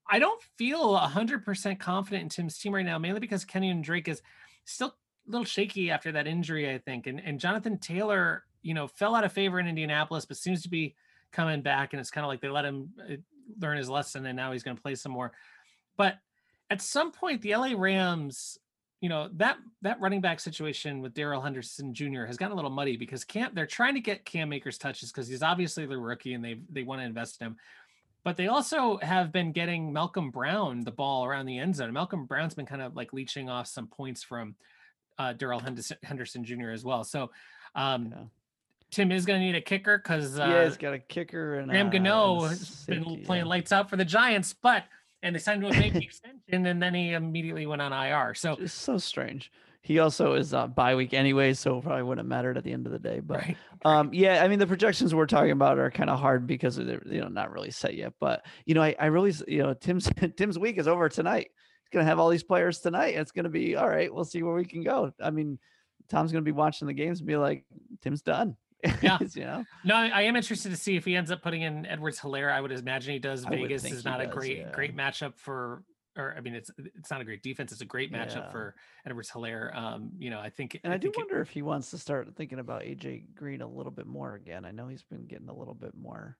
[0.09, 4.23] I don't feel 100% confident in Tim's team right now, mainly because Kenyan Drake is
[4.65, 7.09] still a little shaky after that injury, I think.
[7.09, 10.71] And, and Jonathan Taylor, you know, fell out of favor in Indianapolis, but seems to
[10.71, 10.95] be
[11.33, 11.93] coming back.
[11.93, 13.17] And it's kind of like they let him uh,
[13.61, 15.33] learn his lesson and now he's going to play some more.
[15.97, 16.19] But
[16.71, 18.59] at some point, the LA Rams,
[19.01, 22.25] you know, that that running back situation with Darrell Henderson Jr.
[22.25, 25.29] has gotten a little muddy because Cam they're trying to get Cam Akers touches because
[25.29, 27.57] he's obviously the rookie and they they want to invest in him.
[28.25, 31.93] But they also have been getting Malcolm Brown the ball around the end zone.
[31.93, 34.57] Malcolm Brown's been kind of like leeching off some points from
[35.19, 36.71] uh, Darrell Henderson, Henderson Jr.
[36.71, 37.05] as well.
[37.05, 37.31] So
[37.75, 38.25] um, yeah.
[38.91, 41.69] Tim is going to need a kicker because uh, yeah, he's got a kicker and
[41.69, 43.51] Graham uh, Gano has been playing yeah.
[43.51, 44.85] lights out for the Giants, but
[45.23, 48.35] and they signed him to a big extension, and then he immediately went on IR.
[48.35, 49.51] So it's so strange.
[49.87, 52.87] He also is uh, bye week anyway, so probably wouldn't have mattered at the end
[52.87, 53.21] of the day.
[53.21, 53.99] But right, right.
[53.99, 57.03] um, yeah, I mean the projections we're talking about are kind of hard because they're
[57.07, 58.13] you know not really set yet.
[58.19, 61.51] But you know, I, I really you know Tim's Tim's week is over tonight.
[61.85, 63.15] He's gonna have all these players tonight.
[63.15, 64.13] It's gonna be all right.
[64.13, 65.13] We'll see where we can go.
[65.23, 65.57] I mean,
[66.09, 67.65] Tom's gonna be watching the games and be like,
[68.03, 68.57] Tim's done.
[69.03, 69.19] Yeah.
[69.35, 69.65] you know?
[69.85, 72.53] No, I am interested to see if he ends up putting in Edwards Helaire.
[72.53, 73.45] I would imagine he does.
[73.45, 74.73] I Vegas is not a great, yeah.
[74.73, 75.83] great matchup for
[76.17, 77.73] or I mean, it's it's not a great defense.
[77.73, 78.51] It's a great matchup yeah.
[78.51, 78.75] for
[79.07, 79.75] Edwards Helaire.
[79.77, 81.99] Um, you know, I think, and I, I do wonder it, if he wants to
[81.99, 84.65] start thinking about AJ Green a little bit more again.
[84.65, 86.37] I know he's been getting a little bit more,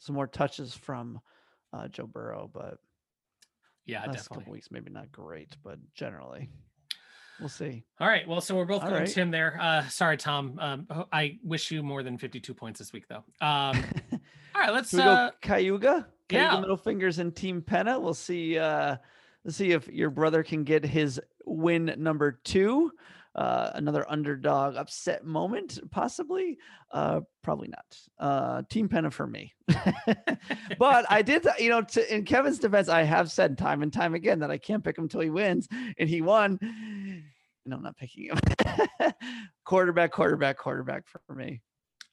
[0.00, 1.20] some more touches from
[1.72, 2.78] uh, Joe Burrow, but
[3.86, 4.36] yeah, last definitely.
[4.36, 6.50] couple weeks maybe not great, but generally.
[7.38, 7.84] We'll see.
[7.98, 8.28] All right.
[8.28, 9.08] Well, so we're both going right.
[9.08, 9.58] Tim there.
[9.58, 10.58] Uh, sorry, Tom.
[10.60, 13.24] Um, I wish you more than 52 points this week, though.
[13.40, 13.82] Um,
[14.54, 15.88] all right, let's we uh, go Cayuga.
[15.88, 16.60] Cayuga yeah.
[16.60, 17.98] middle fingers and Team Penna.
[17.98, 18.58] We'll see.
[18.58, 18.96] Uh,
[19.44, 22.92] let's see if your brother can get his win number two.
[23.34, 26.58] Uh, another underdog upset moment, possibly.
[26.90, 27.98] Uh, probably not.
[28.18, 29.54] Uh, Team Penna for me.
[30.78, 34.14] but I did, you know, to, in Kevin's defense, I have said time and time
[34.14, 36.58] again that I can't pick him until he wins, and he won.
[37.64, 39.12] No, I'm not picking him.
[39.64, 41.62] quarterback, quarterback, quarterback for me.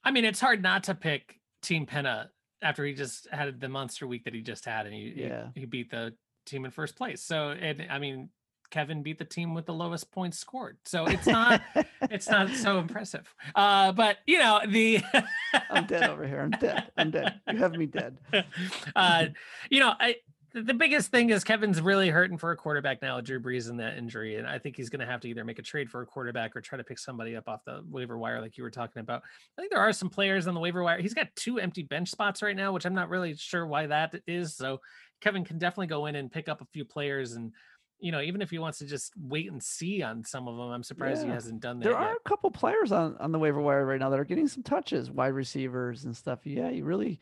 [0.04, 2.30] I mean, it's hard not to pick Team Penna
[2.62, 5.48] after he just had the monster week that he just had, and he yeah.
[5.54, 6.14] he, he beat the
[6.46, 7.22] team in first place.
[7.22, 8.30] So, and I mean,
[8.70, 10.78] Kevin beat the team with the lowest points scored.
[10.84, 11.62] So it's not
[12.02, 13.32] it's not so impressive.
[13.54, 15.00] Uh, but you know, the
[15.70, 16.40] I'm dead over here.
[16.40, 16.90] I'm dead.
[16.96, 17.40] I'm dead.
[17.50, 18.18] You have me dead.
[18.96, 19.26] uh,
[19.70, 20.16] you know, I
[20.54, 23.98] the biggest thing is Kevin's really hurting for a quarterback now, Drew Brees in that
[23.98, 24.36] injury.
[24.36, 26.56] And I think he's going to have to either make a trade for a quarterback
[26.56, 29.22] or try to pick somebody up off the waiver wire, like you were talking about.
[29.56, 31.00] I think there are some players on the waiver wire.
[31.00, 34.14] He's got two empty bench spots right now, which I'm not really sure why that
[34.26, 34.56] is.
[34.56, 34.80] So
[35.20, 37.52] Kevin can definitely go in and pick up a few players and
[38.00, 40.70] you know, even if he wants to just wait and see on some of them,
[40.70, 41.28] I'm surprised yeah.
[41.28, 41.84] he hasn't done that.
[41.84, 42.00] There yet.
[42.00, 44.62] are a couple players on, on the waiver wire right now that are getting some
[44.62, 46.40] touches, wide receivers and stuff.
[46.44, 47.18] Yeah, you really,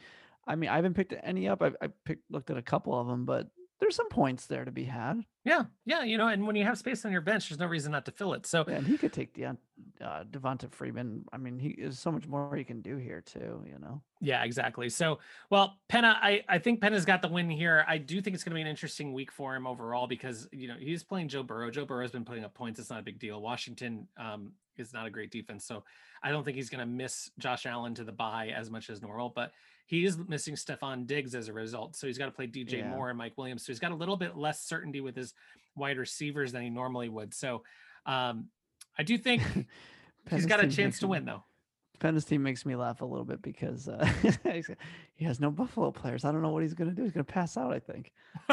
[0.47, 1.63] I mean, I haven't picked any up.
[1.63, 4.71] I, I picked, looked at a couple of them, but there's some points there to
[4.71, 5.23] be had.
[5.45, 7.93] Yeah, yeah, you know, and when you have space on your bench, there's no reason
[7.93, 8.47] not to fill it.
[8.47, 11.25] So, yeah, and he could take the uh, Devonta Freeman.
[11.33, 13.63] I mean, he is so much more he can do here too.
[13.67, 14.03] You know.
[14.21, 14.89] Yeah, exactly.
[14.89, 15.19] So,
[15.51, 17.85] well, Penna, I I think Penna's got the win here.
[17.87, 20.69] I do think it's going to be an interesting week for him overall because you
[20.69, 21.71] know he's playing Joe Burrow.
[21.71, 22.81] Joe Burrow's been putting up points.
[22.81, 23.41] It's not a big deal.
[23.41, 25.85] Washington um, is not a great defense, so
[26.23, 29.03] I don't think he's going to miss Josh Allen to the bye as much as
[29.03, 29.29] normal.
[29.29, 29.53] But
[29.87, 31.97] he is missing Stefon Diggs as a result.
[31.97, 32.91] So he's got to play DJ yeah.
[32.91, 33.65] Moore and Mike Williams.
[33.65, 35.33] So he's got a little bit less certainty with his
[35.77, 37.33] wide receivers than he normally would.
[37.33, 37.63] So
[38.05, 38.49] um,
[38.99, 39.43] I do think
[40.31, 41.45] he's got a chance to win though.
[41.99, 44.07] Penna's team makes me laugh a little bit because uh,
[45.15, 46.25] he has no Buffalo players.
[46.25, 47.03] I don't know what he's going to do.
[47.03, 48.13] He's going to pass out, I think.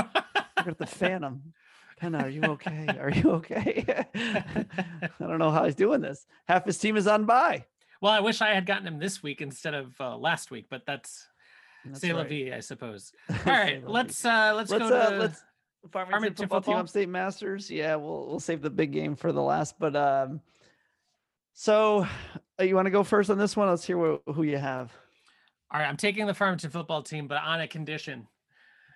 [0.65, 1.53] We're the Phantom.
[1.97, 2.88] Penna, are you okay?
[2.99, 3.84] Are you okay?
[4.15, 6.25] I don't know how he's doing this.
[6.47, 7.65] Half his team is on bye.
[8.04, 10.86] Well, I wish I had gotten him this week instead of uh, last week, but
[10.86, 11.26] that's,
[11.86, 13.14] that's c'est la vie, I suppose.
[13.30, 15.41] All right, let's uh let's, let's go uh, to let's
[15.89, 17.72] Farmington, Farmington football, football, team upstate masters.
[17.72, 20.41] Yeah, we'll we'll save the big game for the last, but um
[21.54, 22.06] so
[22.60, 23.70] uh, you want to go first on this one?
[23.70, 24.91] Let's hear what, who you have.
[25.72, 28.28] All right, I'm taking the Farmington football team, but on a condition.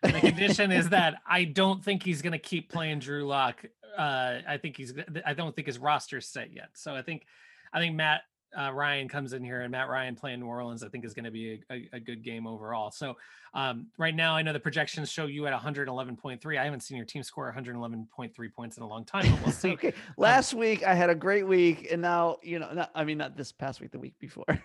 [0.03, 3.63] And the condition is that I don't think he's going to keep playing Drew Lock.
[3.97, 4.93] Uh, I think he's.
[5.25, 6.71] I don't think his roster's set yet.
[6.73, 7.25] So I think,
[7.71, 8.23] I think Matt
[8.57, 11.25] uh, Ryan comes in here and Matt Ryan playing New Orleans, I think is going
[11.25, 12.91] to be a, a, a, good game overall.
[12.91, 13.17] So
[13.53, 16.59] um, right now, I know the projections show you at 111.3.
[16.59, 19.71] I haven't seen your team score 111.3 points in a long time, but we'll see.
[19.71, 19.89] okay.
[19.89, 23.03] Um, Last um, week I had a great week, and now you know, not, I
[23.03, 24.45] mean, not this past week, the week before.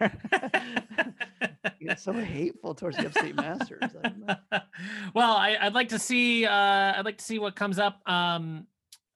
[1.79, 3.83] you got so hateful towards the upstate masters.
[5.15, 6.47] well, I, would like to see.
[6.47, 8.01] Uh, I'd like to see what comes up.
[8.09, 8.67] Um,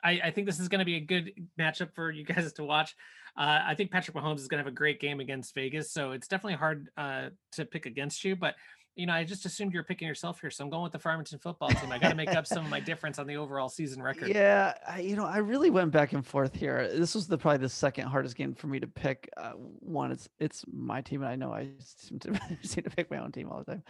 [0.02, 2.64] I, I think this is going to be a good matchup for you guys to
[2.64, 2.94] watch.
[3.36, 6.12] Uh, I think Patrick Mahomes is going to have a great game against Vegas, so
[6.12, 8.34] it's definitely hard uh, to pick against you.
[8.34, 8.54] But
[8.94, 11.38] you know, I just assumed you're picking yourself here, so I'm going with the Farmington
[11.38, 11.92] football team.
[11.92, 14.28] I got to make up some of my difference on the overall season record.
[14.28, 16.88] Yeah, I, you know, I really went back and forth here.
[16.88, 19.28] This was the probably the second hardest game for me to pick.
[19.36, 23.10] Uh, one, it's it's my team, and I know I seem to seem to pick
[23.10, 23.82] my own team all the time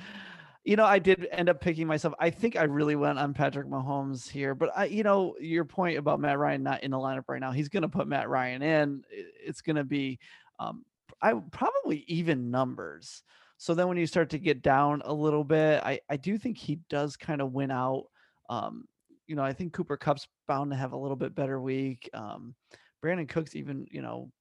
[0.66, 2.12] you know, I did end up picking myself.
[2.18, 5.96] I think I really went on Patrick Mahomes here, but I, you know, your point
[5.96, 8.62] about Matt Ryan not in the lineup right now, he's going to put Matt Ryan
[8.62, 9.04] in.
[9.08, 10.18] It's going to be,
[10.58, 10.84] um,
[11.22, 13.22] I probably even numbers.
[13.58, 16.58] So then when you start to get down a little bit, I, I do think
[16.58, 18.06] he does kind of win out.
[18.50, 18.86] Um,
[19.28, 22.10] you know, I think Cooper Kupp's bound to have a little bit better week.
[22.12, 22.56] Um,
[23.04, 24.32] Brandin Cooks even, you know,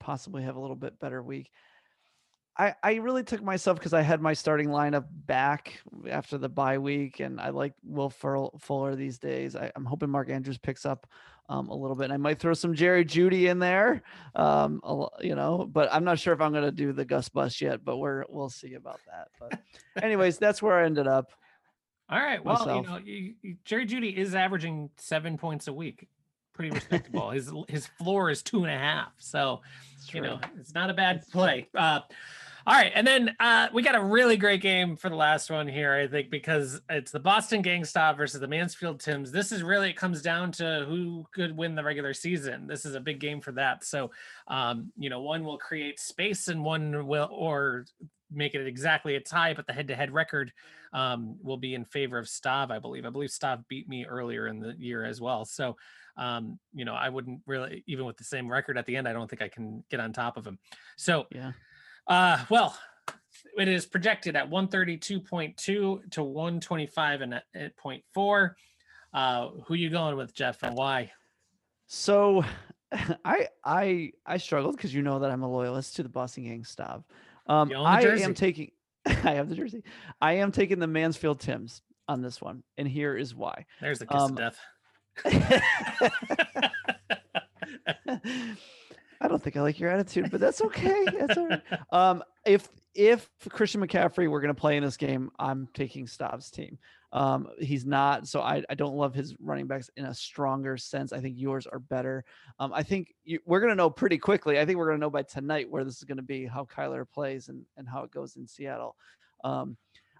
[0.00, 1.50] possibly have a little bit better week.
[2.58, 6.78] I, I really took myself because I had my starting lineup back after the bye
[6.78, 9.54] week, and I like Will Fuller these days.
[9.54, 11.06] I, am hoping Mark Andrews picks up
[11.48, 12.04] um, a little bit.
[12.04, 14.02] And I might throw some Jerry Jeudy in there,
[14.34, 14.80] um,
[15.20, 17.84] you know, but I'm not sure if I'm going to do the Gus Bus yet.
[17.84, 19.28] But we're we'll see about that.
[19.38, 19.60] But
[20.02, 21.32] anyways, that's where I ended up.
[22.08, 22.44] All right.
[22.44, 22.86] Well, myself.
[22.86, 26.08] you know, you, you, Jerry Jeudy is averaging seven points a week.
[26.52, 27.30] Pretty respectable.
[27.30, 29.12] his his floor is two and a half.
[29.18, 29.60] So,
[30.12, 31.68] you know, it's not a bad play.
[31.74, 32.00] Uh,
[32.66, 35.68] all right, and then uh, we got a really great game for the last one
[35.68, 39.30] here, I think, because it's the Boston Gang Stop versus the Mansfield Tims.
[39.30, 42.66] This is really it comes down to who could win the regular season.
[42.66, 43.84] This is a big game for that.
[43.84, 44.10] So,
[44.48, 47.86] um, you know, one will create space, and one will or
[48.32, 50.52] make it exactly a tie, but the head-to-head record
[50.92, 53.06] um, will be in favor of Stav, I believe.
[53.06, 55.44] I believe Stav beat me earlier in the year as well.
[55.44, 55.76] So,
[56.16, 59.12] um, you know, I wouldn't really, even with the same record at the end, I
[59.12, 60.58] don't think I can get on top of him.
[60.96, 61.52] So, yeah.
[62.06, 62.78] Uh, well,
[63.56, 68.56] it is projected at 132.2 to 125 and at point four.
[69.12, 71.10] Uh, who you going with, Jeff, and why?
[71.86, 72.44] So,
[73.24, 76.64] I I I struggled because you know that I'm a loyalist to the Boston Gang
[76.64, 77.04] Stop.
[77.46, 78.24] Um, I jersey.
[78.24, 78.72] am taking.
[79.06, 79.82] I have the jersey.
[80.20, 83.64] I am taking the Mansfield Tims on this one, and here is why.
[83.80, 84.58] There's the kiss um, of death.
[89.20, 91.04] I don't think I like your attitude, but that's okay.
[91.18, 91.62] That's all right.
[91.90, 96.50] Um, if if Christian McCaffrey were going to play in this game, I'm taking Stav's
[96.50, 96.78] team.
[97.12, 101.12] Um, he's not, so I, I don't love his running backs in a stronger sense.
[101.12, 102.24] I think yours are better.
[102.58, 104.58] Um, I think you, we're going to know pretty quickly.
[104.58, 106.64] I think we're going to know by tonight where this is going to be, how
[106.64, 108.96] Kyler plays, and and how it goes in Seattle.
[109.44, 109.76] Um,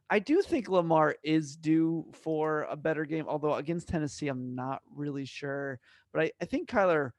[0.08, 4.82] I do think Lamar is due for a better game, although against Tennessee, I'm not
[4.94, 5.80] really sure.
[6.12, 7.10] But I, I think Kyler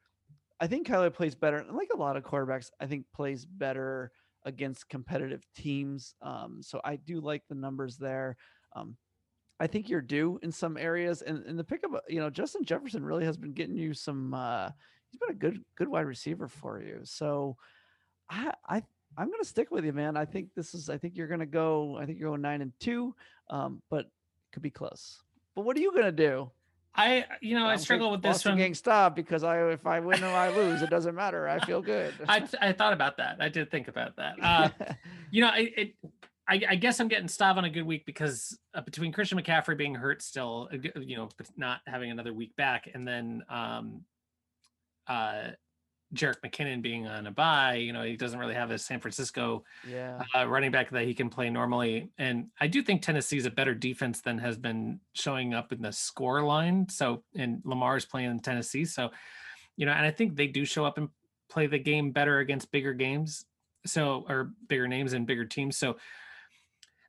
[0.60, 4.10] I think Kyler plays better, like a lot of quarterbacks, I think plays better
[4.44, 6.14] against competitive teams.
[6.22, 8.36] Um, so I do like the numbers there.
[8.74, 8.96] Um,
[9.60, 13.04] I think you're due in some areas, and, and the pickup, you know, Justin Jefferson
[13.04, 14.32] really has been getting you some.
[14.32, 14.70] Uh,
[15.10, 17.00] he's been a good good wide receiver for you.
[17.02, 17.56] So
[18.30, 18.82] I I
[19.16, 20.16] I'm gonna stick with you, man.
[20.16, 20.88] I think this is.
[20.88, 21.96] I think you're gonna go.
[21.98, 23.14] I think you're going nine and two,
[23.50, 24.06] um, but
[24.52, 25.20] could be close.
[25.56, 26.50] But what are you gonna do?
[26.98, 28.58] I, you know, I, I struggle with this Boston one.
[28.58, 31.48] Gang stop because I, if I win or I lose, it doesn't matter.
[31.48, 32.12] I feel good.
[32.28, 33.36] I, I thought about that.
[33.38, 34.34] I did think about that.
[34.42, 34.68] Uh,
[35.30, 35.94] you know, it, it
[36.48, 39.78] I, I, guess I'm getting Stav on a good week because uh, between Christian McCaffrey
[39.78, 44.00] being hurt still, uh, you know, not having another week back, and then um,
[45.06, 45.50] uh,
[46.14, 49.64] Jerick McKinnon being on a bye, you know, he doesn't really have a San Francisco
[49.86, 50.22] yeah.
[50.34, 52.10] uh, running back that he can play normally.
[52.18, 55.82] And I do think Tennessee is a better defense than has been showing up in
[55.82, 56.88] the score line.
[56.88, 58.86] So, and Lamar is playing in Tennessee.
[58.86, 59.10] So,
[59.76, 61.10] you know, and I think they do show up and
[61.50, 63.44] play the game better against bigger games.
[63.84, 65.76] So, or bigger names and bigger teams.
[65.76, 65.98] So,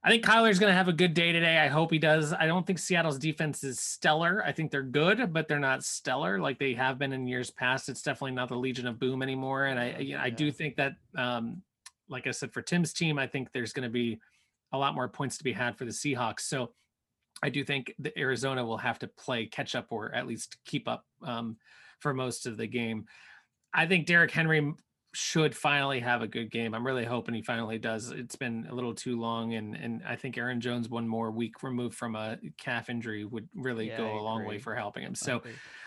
[0.02, 1.58] I think Kyler's going to have a good day today.
[1.58, 2.32] I hope he does.
[2.32, 4.42] I don't think Seattle's defense is stellar.
[4.46, 7.90] I think they're good, but they're not stellar like they have been in years past.
[7.90, 9.66] It's definitely not the Legion of Boom anymore.
[9.66, 11.62] And I, know, I do think that, um,
[12.08, 14.22] like I said, for Tim's team, I think there's going to be
[14.72, 16.42] a lot more points to be had for the Seahawks.
[16.42, 16.72] So
[17.44, 20.88] I do think the Arizona will have to play catch up or at least keep
[20.88, 21.58] up um,
[22.00, 23.06] for most of the game.
[23.74, 24.74] I think Derrick Henry
[25.14, 26.74] should finally have a good game.
[26.74, 28.12] I'm really hoping he finally does.
[28.12, 31.64] It's been a little too long, and and I think Aaron Jones one more week
[31.64, 35.16] removed from a calf injury would really yeah, go a long way for helping him.
[35.16, 35.38] So,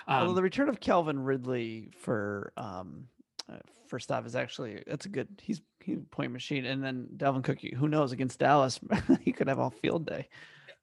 [0.09, 3.07] um, although the return of Calvin Ridley for um,
[3.51, 7.43] uh, first off is actually that's a good he's he point machine and then Dalvin
[7.43, 8.79] Cook who knows against Dallas
[9.21, 10.29] he could have all field day.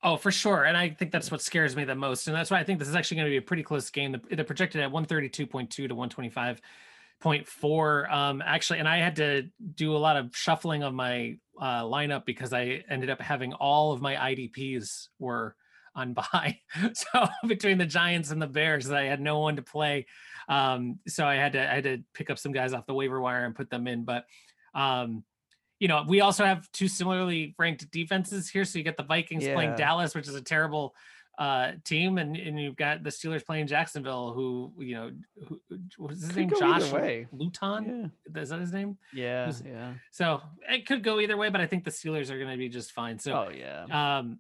[0.01, 0.63] Oh, for sure.
[0.63, 2.27] And I think that's what scares me the most.
[2.27, 4.13] And that's why I think this is actually going to be a pretty close game.
[4.13, 5.87] The, the projected at 132.2 to
[7.24, 8.11] 125.4.
[8.11, 12.26] Um, actually, and I had to do a lot of shuffling of my uh, lineup
[12.26, 15.55] because I ended up having all of my IDPs were
[15.95, 16.59] on bye.
[16.93, 20.05] so between the Giants and the Bears, I had no one to play.
[20.47, 23.20] Um, so I had to I had to pick up some guys off the waiver
[23.20, 24.03] wire and put them in.
[24.03, 24.26] But
[24.74, 25.24] um,
[25.80, 28.65] you know, we also have two similarly ranked defenses here.
[28.65, 29.53] So you get the Vikings yeah.
[29.53, 30.93] playing Dallas, which is a terrible
[31.39, 35.11] uh, team, and, and you've got the Steelers playing Jacksonville, who you know,
[35.47, 35.61] who,
[35.97, 36.49] what's his could name?
[36.49, 36.91] Josh
[37.31, 38.11] Luton.
[38.35, 38.41] Yeah.
[38.41, 38.97] Is that his name?
[39.13, 39.93] Yeah, Who's, yeah.
[40.11, 42.67] So it could go either way, but I think the Steelers are going to be
[42.67, 43.17] just fine.
[43.17, 43.85] So, oh yeah.
[44.19, 44.39] Um,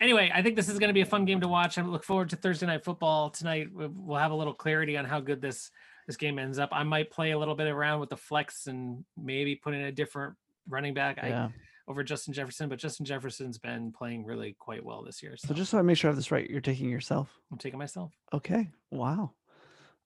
[0.00, 1.76] anyway, I think this is going to be a fun game to watch.
[1.76, 3.68] I look forward to Thursday night football tonight.
[3.70, 5.70] We'll have a little clarity on how good this
[6.06, 6.70] this game ends up.
[6.72, 9.92] I might play a little bit around with the flex and maybe put in a
[9.92, 10.34] different
[10.66, 11.44] running back yeah.
[11.44, 11.52] I,
[11.88, 15.36] over Justin Jefferson, but Justin Jefferson's been playing really quite well this year.
[15.36, 15.48] So.
[15.48, 17.30] so just so I make sure I have this right, you're taking yourself.
[17.50, 18.12] I'm taking myself.
[18.32, 18.70] Okay.
[18.90, 19.32] Wow.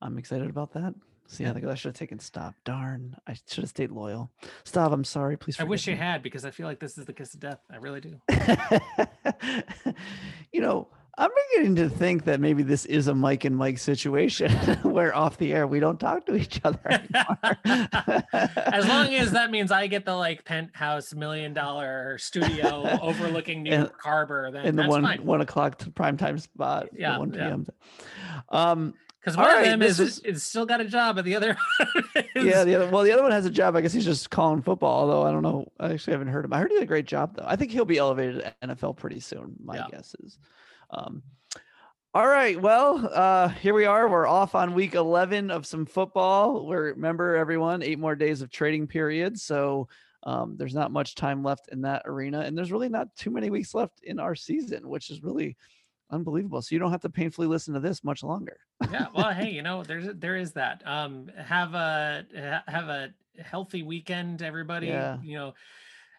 [0.01, 0.95] I'm excited about that.
[1.28, 2.55] See, I think I should have taken stop.
[2.64, 4.30] Darn, I should have stayed loyal.
[4.64, 4.93] Stop.
[4.93, 5.39] I'm sorry.
[5.39, 5.59] Please.
[5.59, 5.95] I wish me.
[5.95, 7.61] you had because I feel like this is the kiss of death.
[7.70, 8.20] I really do.
[10.53, 10.89] you know,
[11.19, 14.51] I'm beginning to think that maybe this is a Mike and Mike situation
[14.83, 17.59] where off the air we don't talk to each other anymore.
[18.57, 23.77] as long as that means I get the like penthouse million dollar studio overlooking New
[23.77, 25.25] York Harbor, then in the one fine.
[25.25, 26.89] one o'clock to prime time spot.
[26.97, 27.67] Yeah, one p.m.
[28.51, 28.71] Yeah.
[28.71, 31.57] Um, because one of them is, is, is still got a job, and the other
[32.35, 32.45] is...
[32.45, 33.77] yeah, the other well, the other one has a job.
[33.77, 35.03] I guess he's just calling football.
[35.03, 36.53] Although I don't know, I actually haven't heard him.
[36.53, 37.45] I heard he did a great job though.
[37.47, 39.55] I think he'll be elevated to NFL pretty soon.
[39.63, 39.87] My yeah.
[39.93, 40.39] guess is.
[40.93, 41.22] Um,
[42.14, 42.61] all right.
[42.61, 44.07] Well, uh, here we are.
[44.07, 46.66] We're off on week 11 of some football.
[46.66, 49.40] We're, remember, everyone, eight more days of trading period.
[49.40, 49.88] So
[50.24, 52.40] um, there's not much time left in that arena.
[52.40, 55.57] And there's really not too many weeks left in our season, which is really
[56.11, 56.61] unbelievable.
[56.61, 58.59] So you don't have to painfully listen to this much longer.
[58.90, 59.07] yeah.
[59.14, 60.82] Well, hey, you know, there's, there is that.
[60.84, 62.26] Um, have a,
[62.66, 64.88] have a healthy weekend, everybody.
[64.88, 65.16] Yeah.
[65.22, 65.55] You know,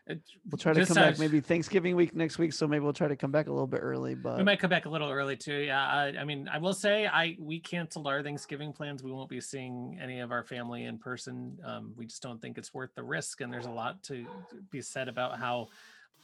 [0.06, 3.16] We'll try to come back maybe Thanksgiving week next week, so maybe we'll try to
[3.16, 4.16] come back a little bit early.
[4.16, 5.56] But we might come back a little early too.
[5.56, 9.02] Yeah, I, I, mean, I will say, I we canceled our Thanksgiving plans.
[9.02, 11.58] We won't be seeing any of our family in person.
[11.66, 14.26] Um, we just don't think it's worth the risk, and there's a lot to
[14.72, 15.70] be said about how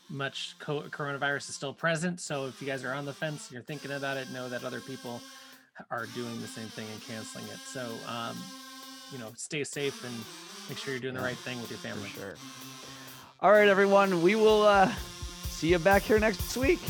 [0.09, 2.19] much co- coronavirus is still present.
[2.19, 4.65] So if you guys are on the fence, and you're thinking about it, know that
[4.65, 5.21] other people
[5.89, 7.59] are doing the same thing and canceling it.
[7.59, 8.35] So um,
[9.13, 10.13] you know, stay safe and
[10.67, 12.09] make sure you're doing the right thing with your family.
[12.09, 12.35] For sure.
[13.41, 14.21] All right, everyone.
[14.21, 14.91] We will uh,
[15.47, 16.81] see you back here next week.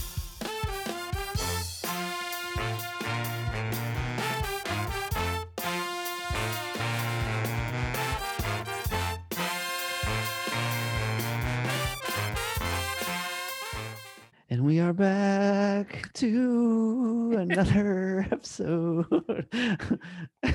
[14.50, 19.06] And we are back to another episode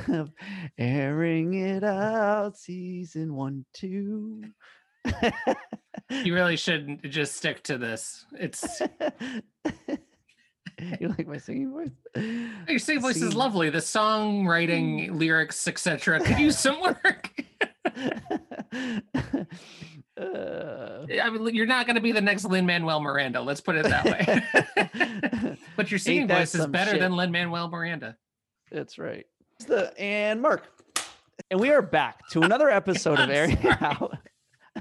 [0.08, 0.32] of
[0.76, 4.42] airing it out, season one, two
[6.10, 8.26] you really shouldn't just stick to this.
[8.38, 8.80] It's
[11.00, 11.90] you like my singing voice?
[12.68, 13.28] Your singing voice singing.
[13.28, 13.70] is lovely.
[13.70, 16.20] The songwriting, lyrics, etc.
[16.20, 17.30] Could use some work.
[20.16, 23.40] Uh, I mean, you're not going to be the next Lin Manuel Miranda.
[23.40, 24.44] Let's put it that way.
[25.76, 27.00] but your singing voice is better shit.
[27.00, 28.16] than Lin Manuel Miranda.
[28.70, 29.26] That's right.
[29.66, 30.68] The and Mark,
[31.50, 34.16] and we are back to another episode of Airing Out.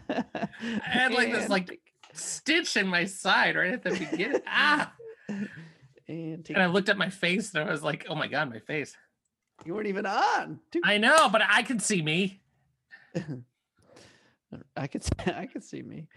[0.10, 0.48] I
[0.84, 1.80] had like this like
[2.14, 4.42] stitch in my side right at the beginning.
[4.48, 4.94] ah.
[6.08, 8.60] And, and I looked at my face and I was like, oh my god, my
[8.60, 8.96] face.
[9.66, 10.60] You weren't even on.
[10.84, 12.42] I know, but I could see me.
[14.76, 16.08] I could I could see me.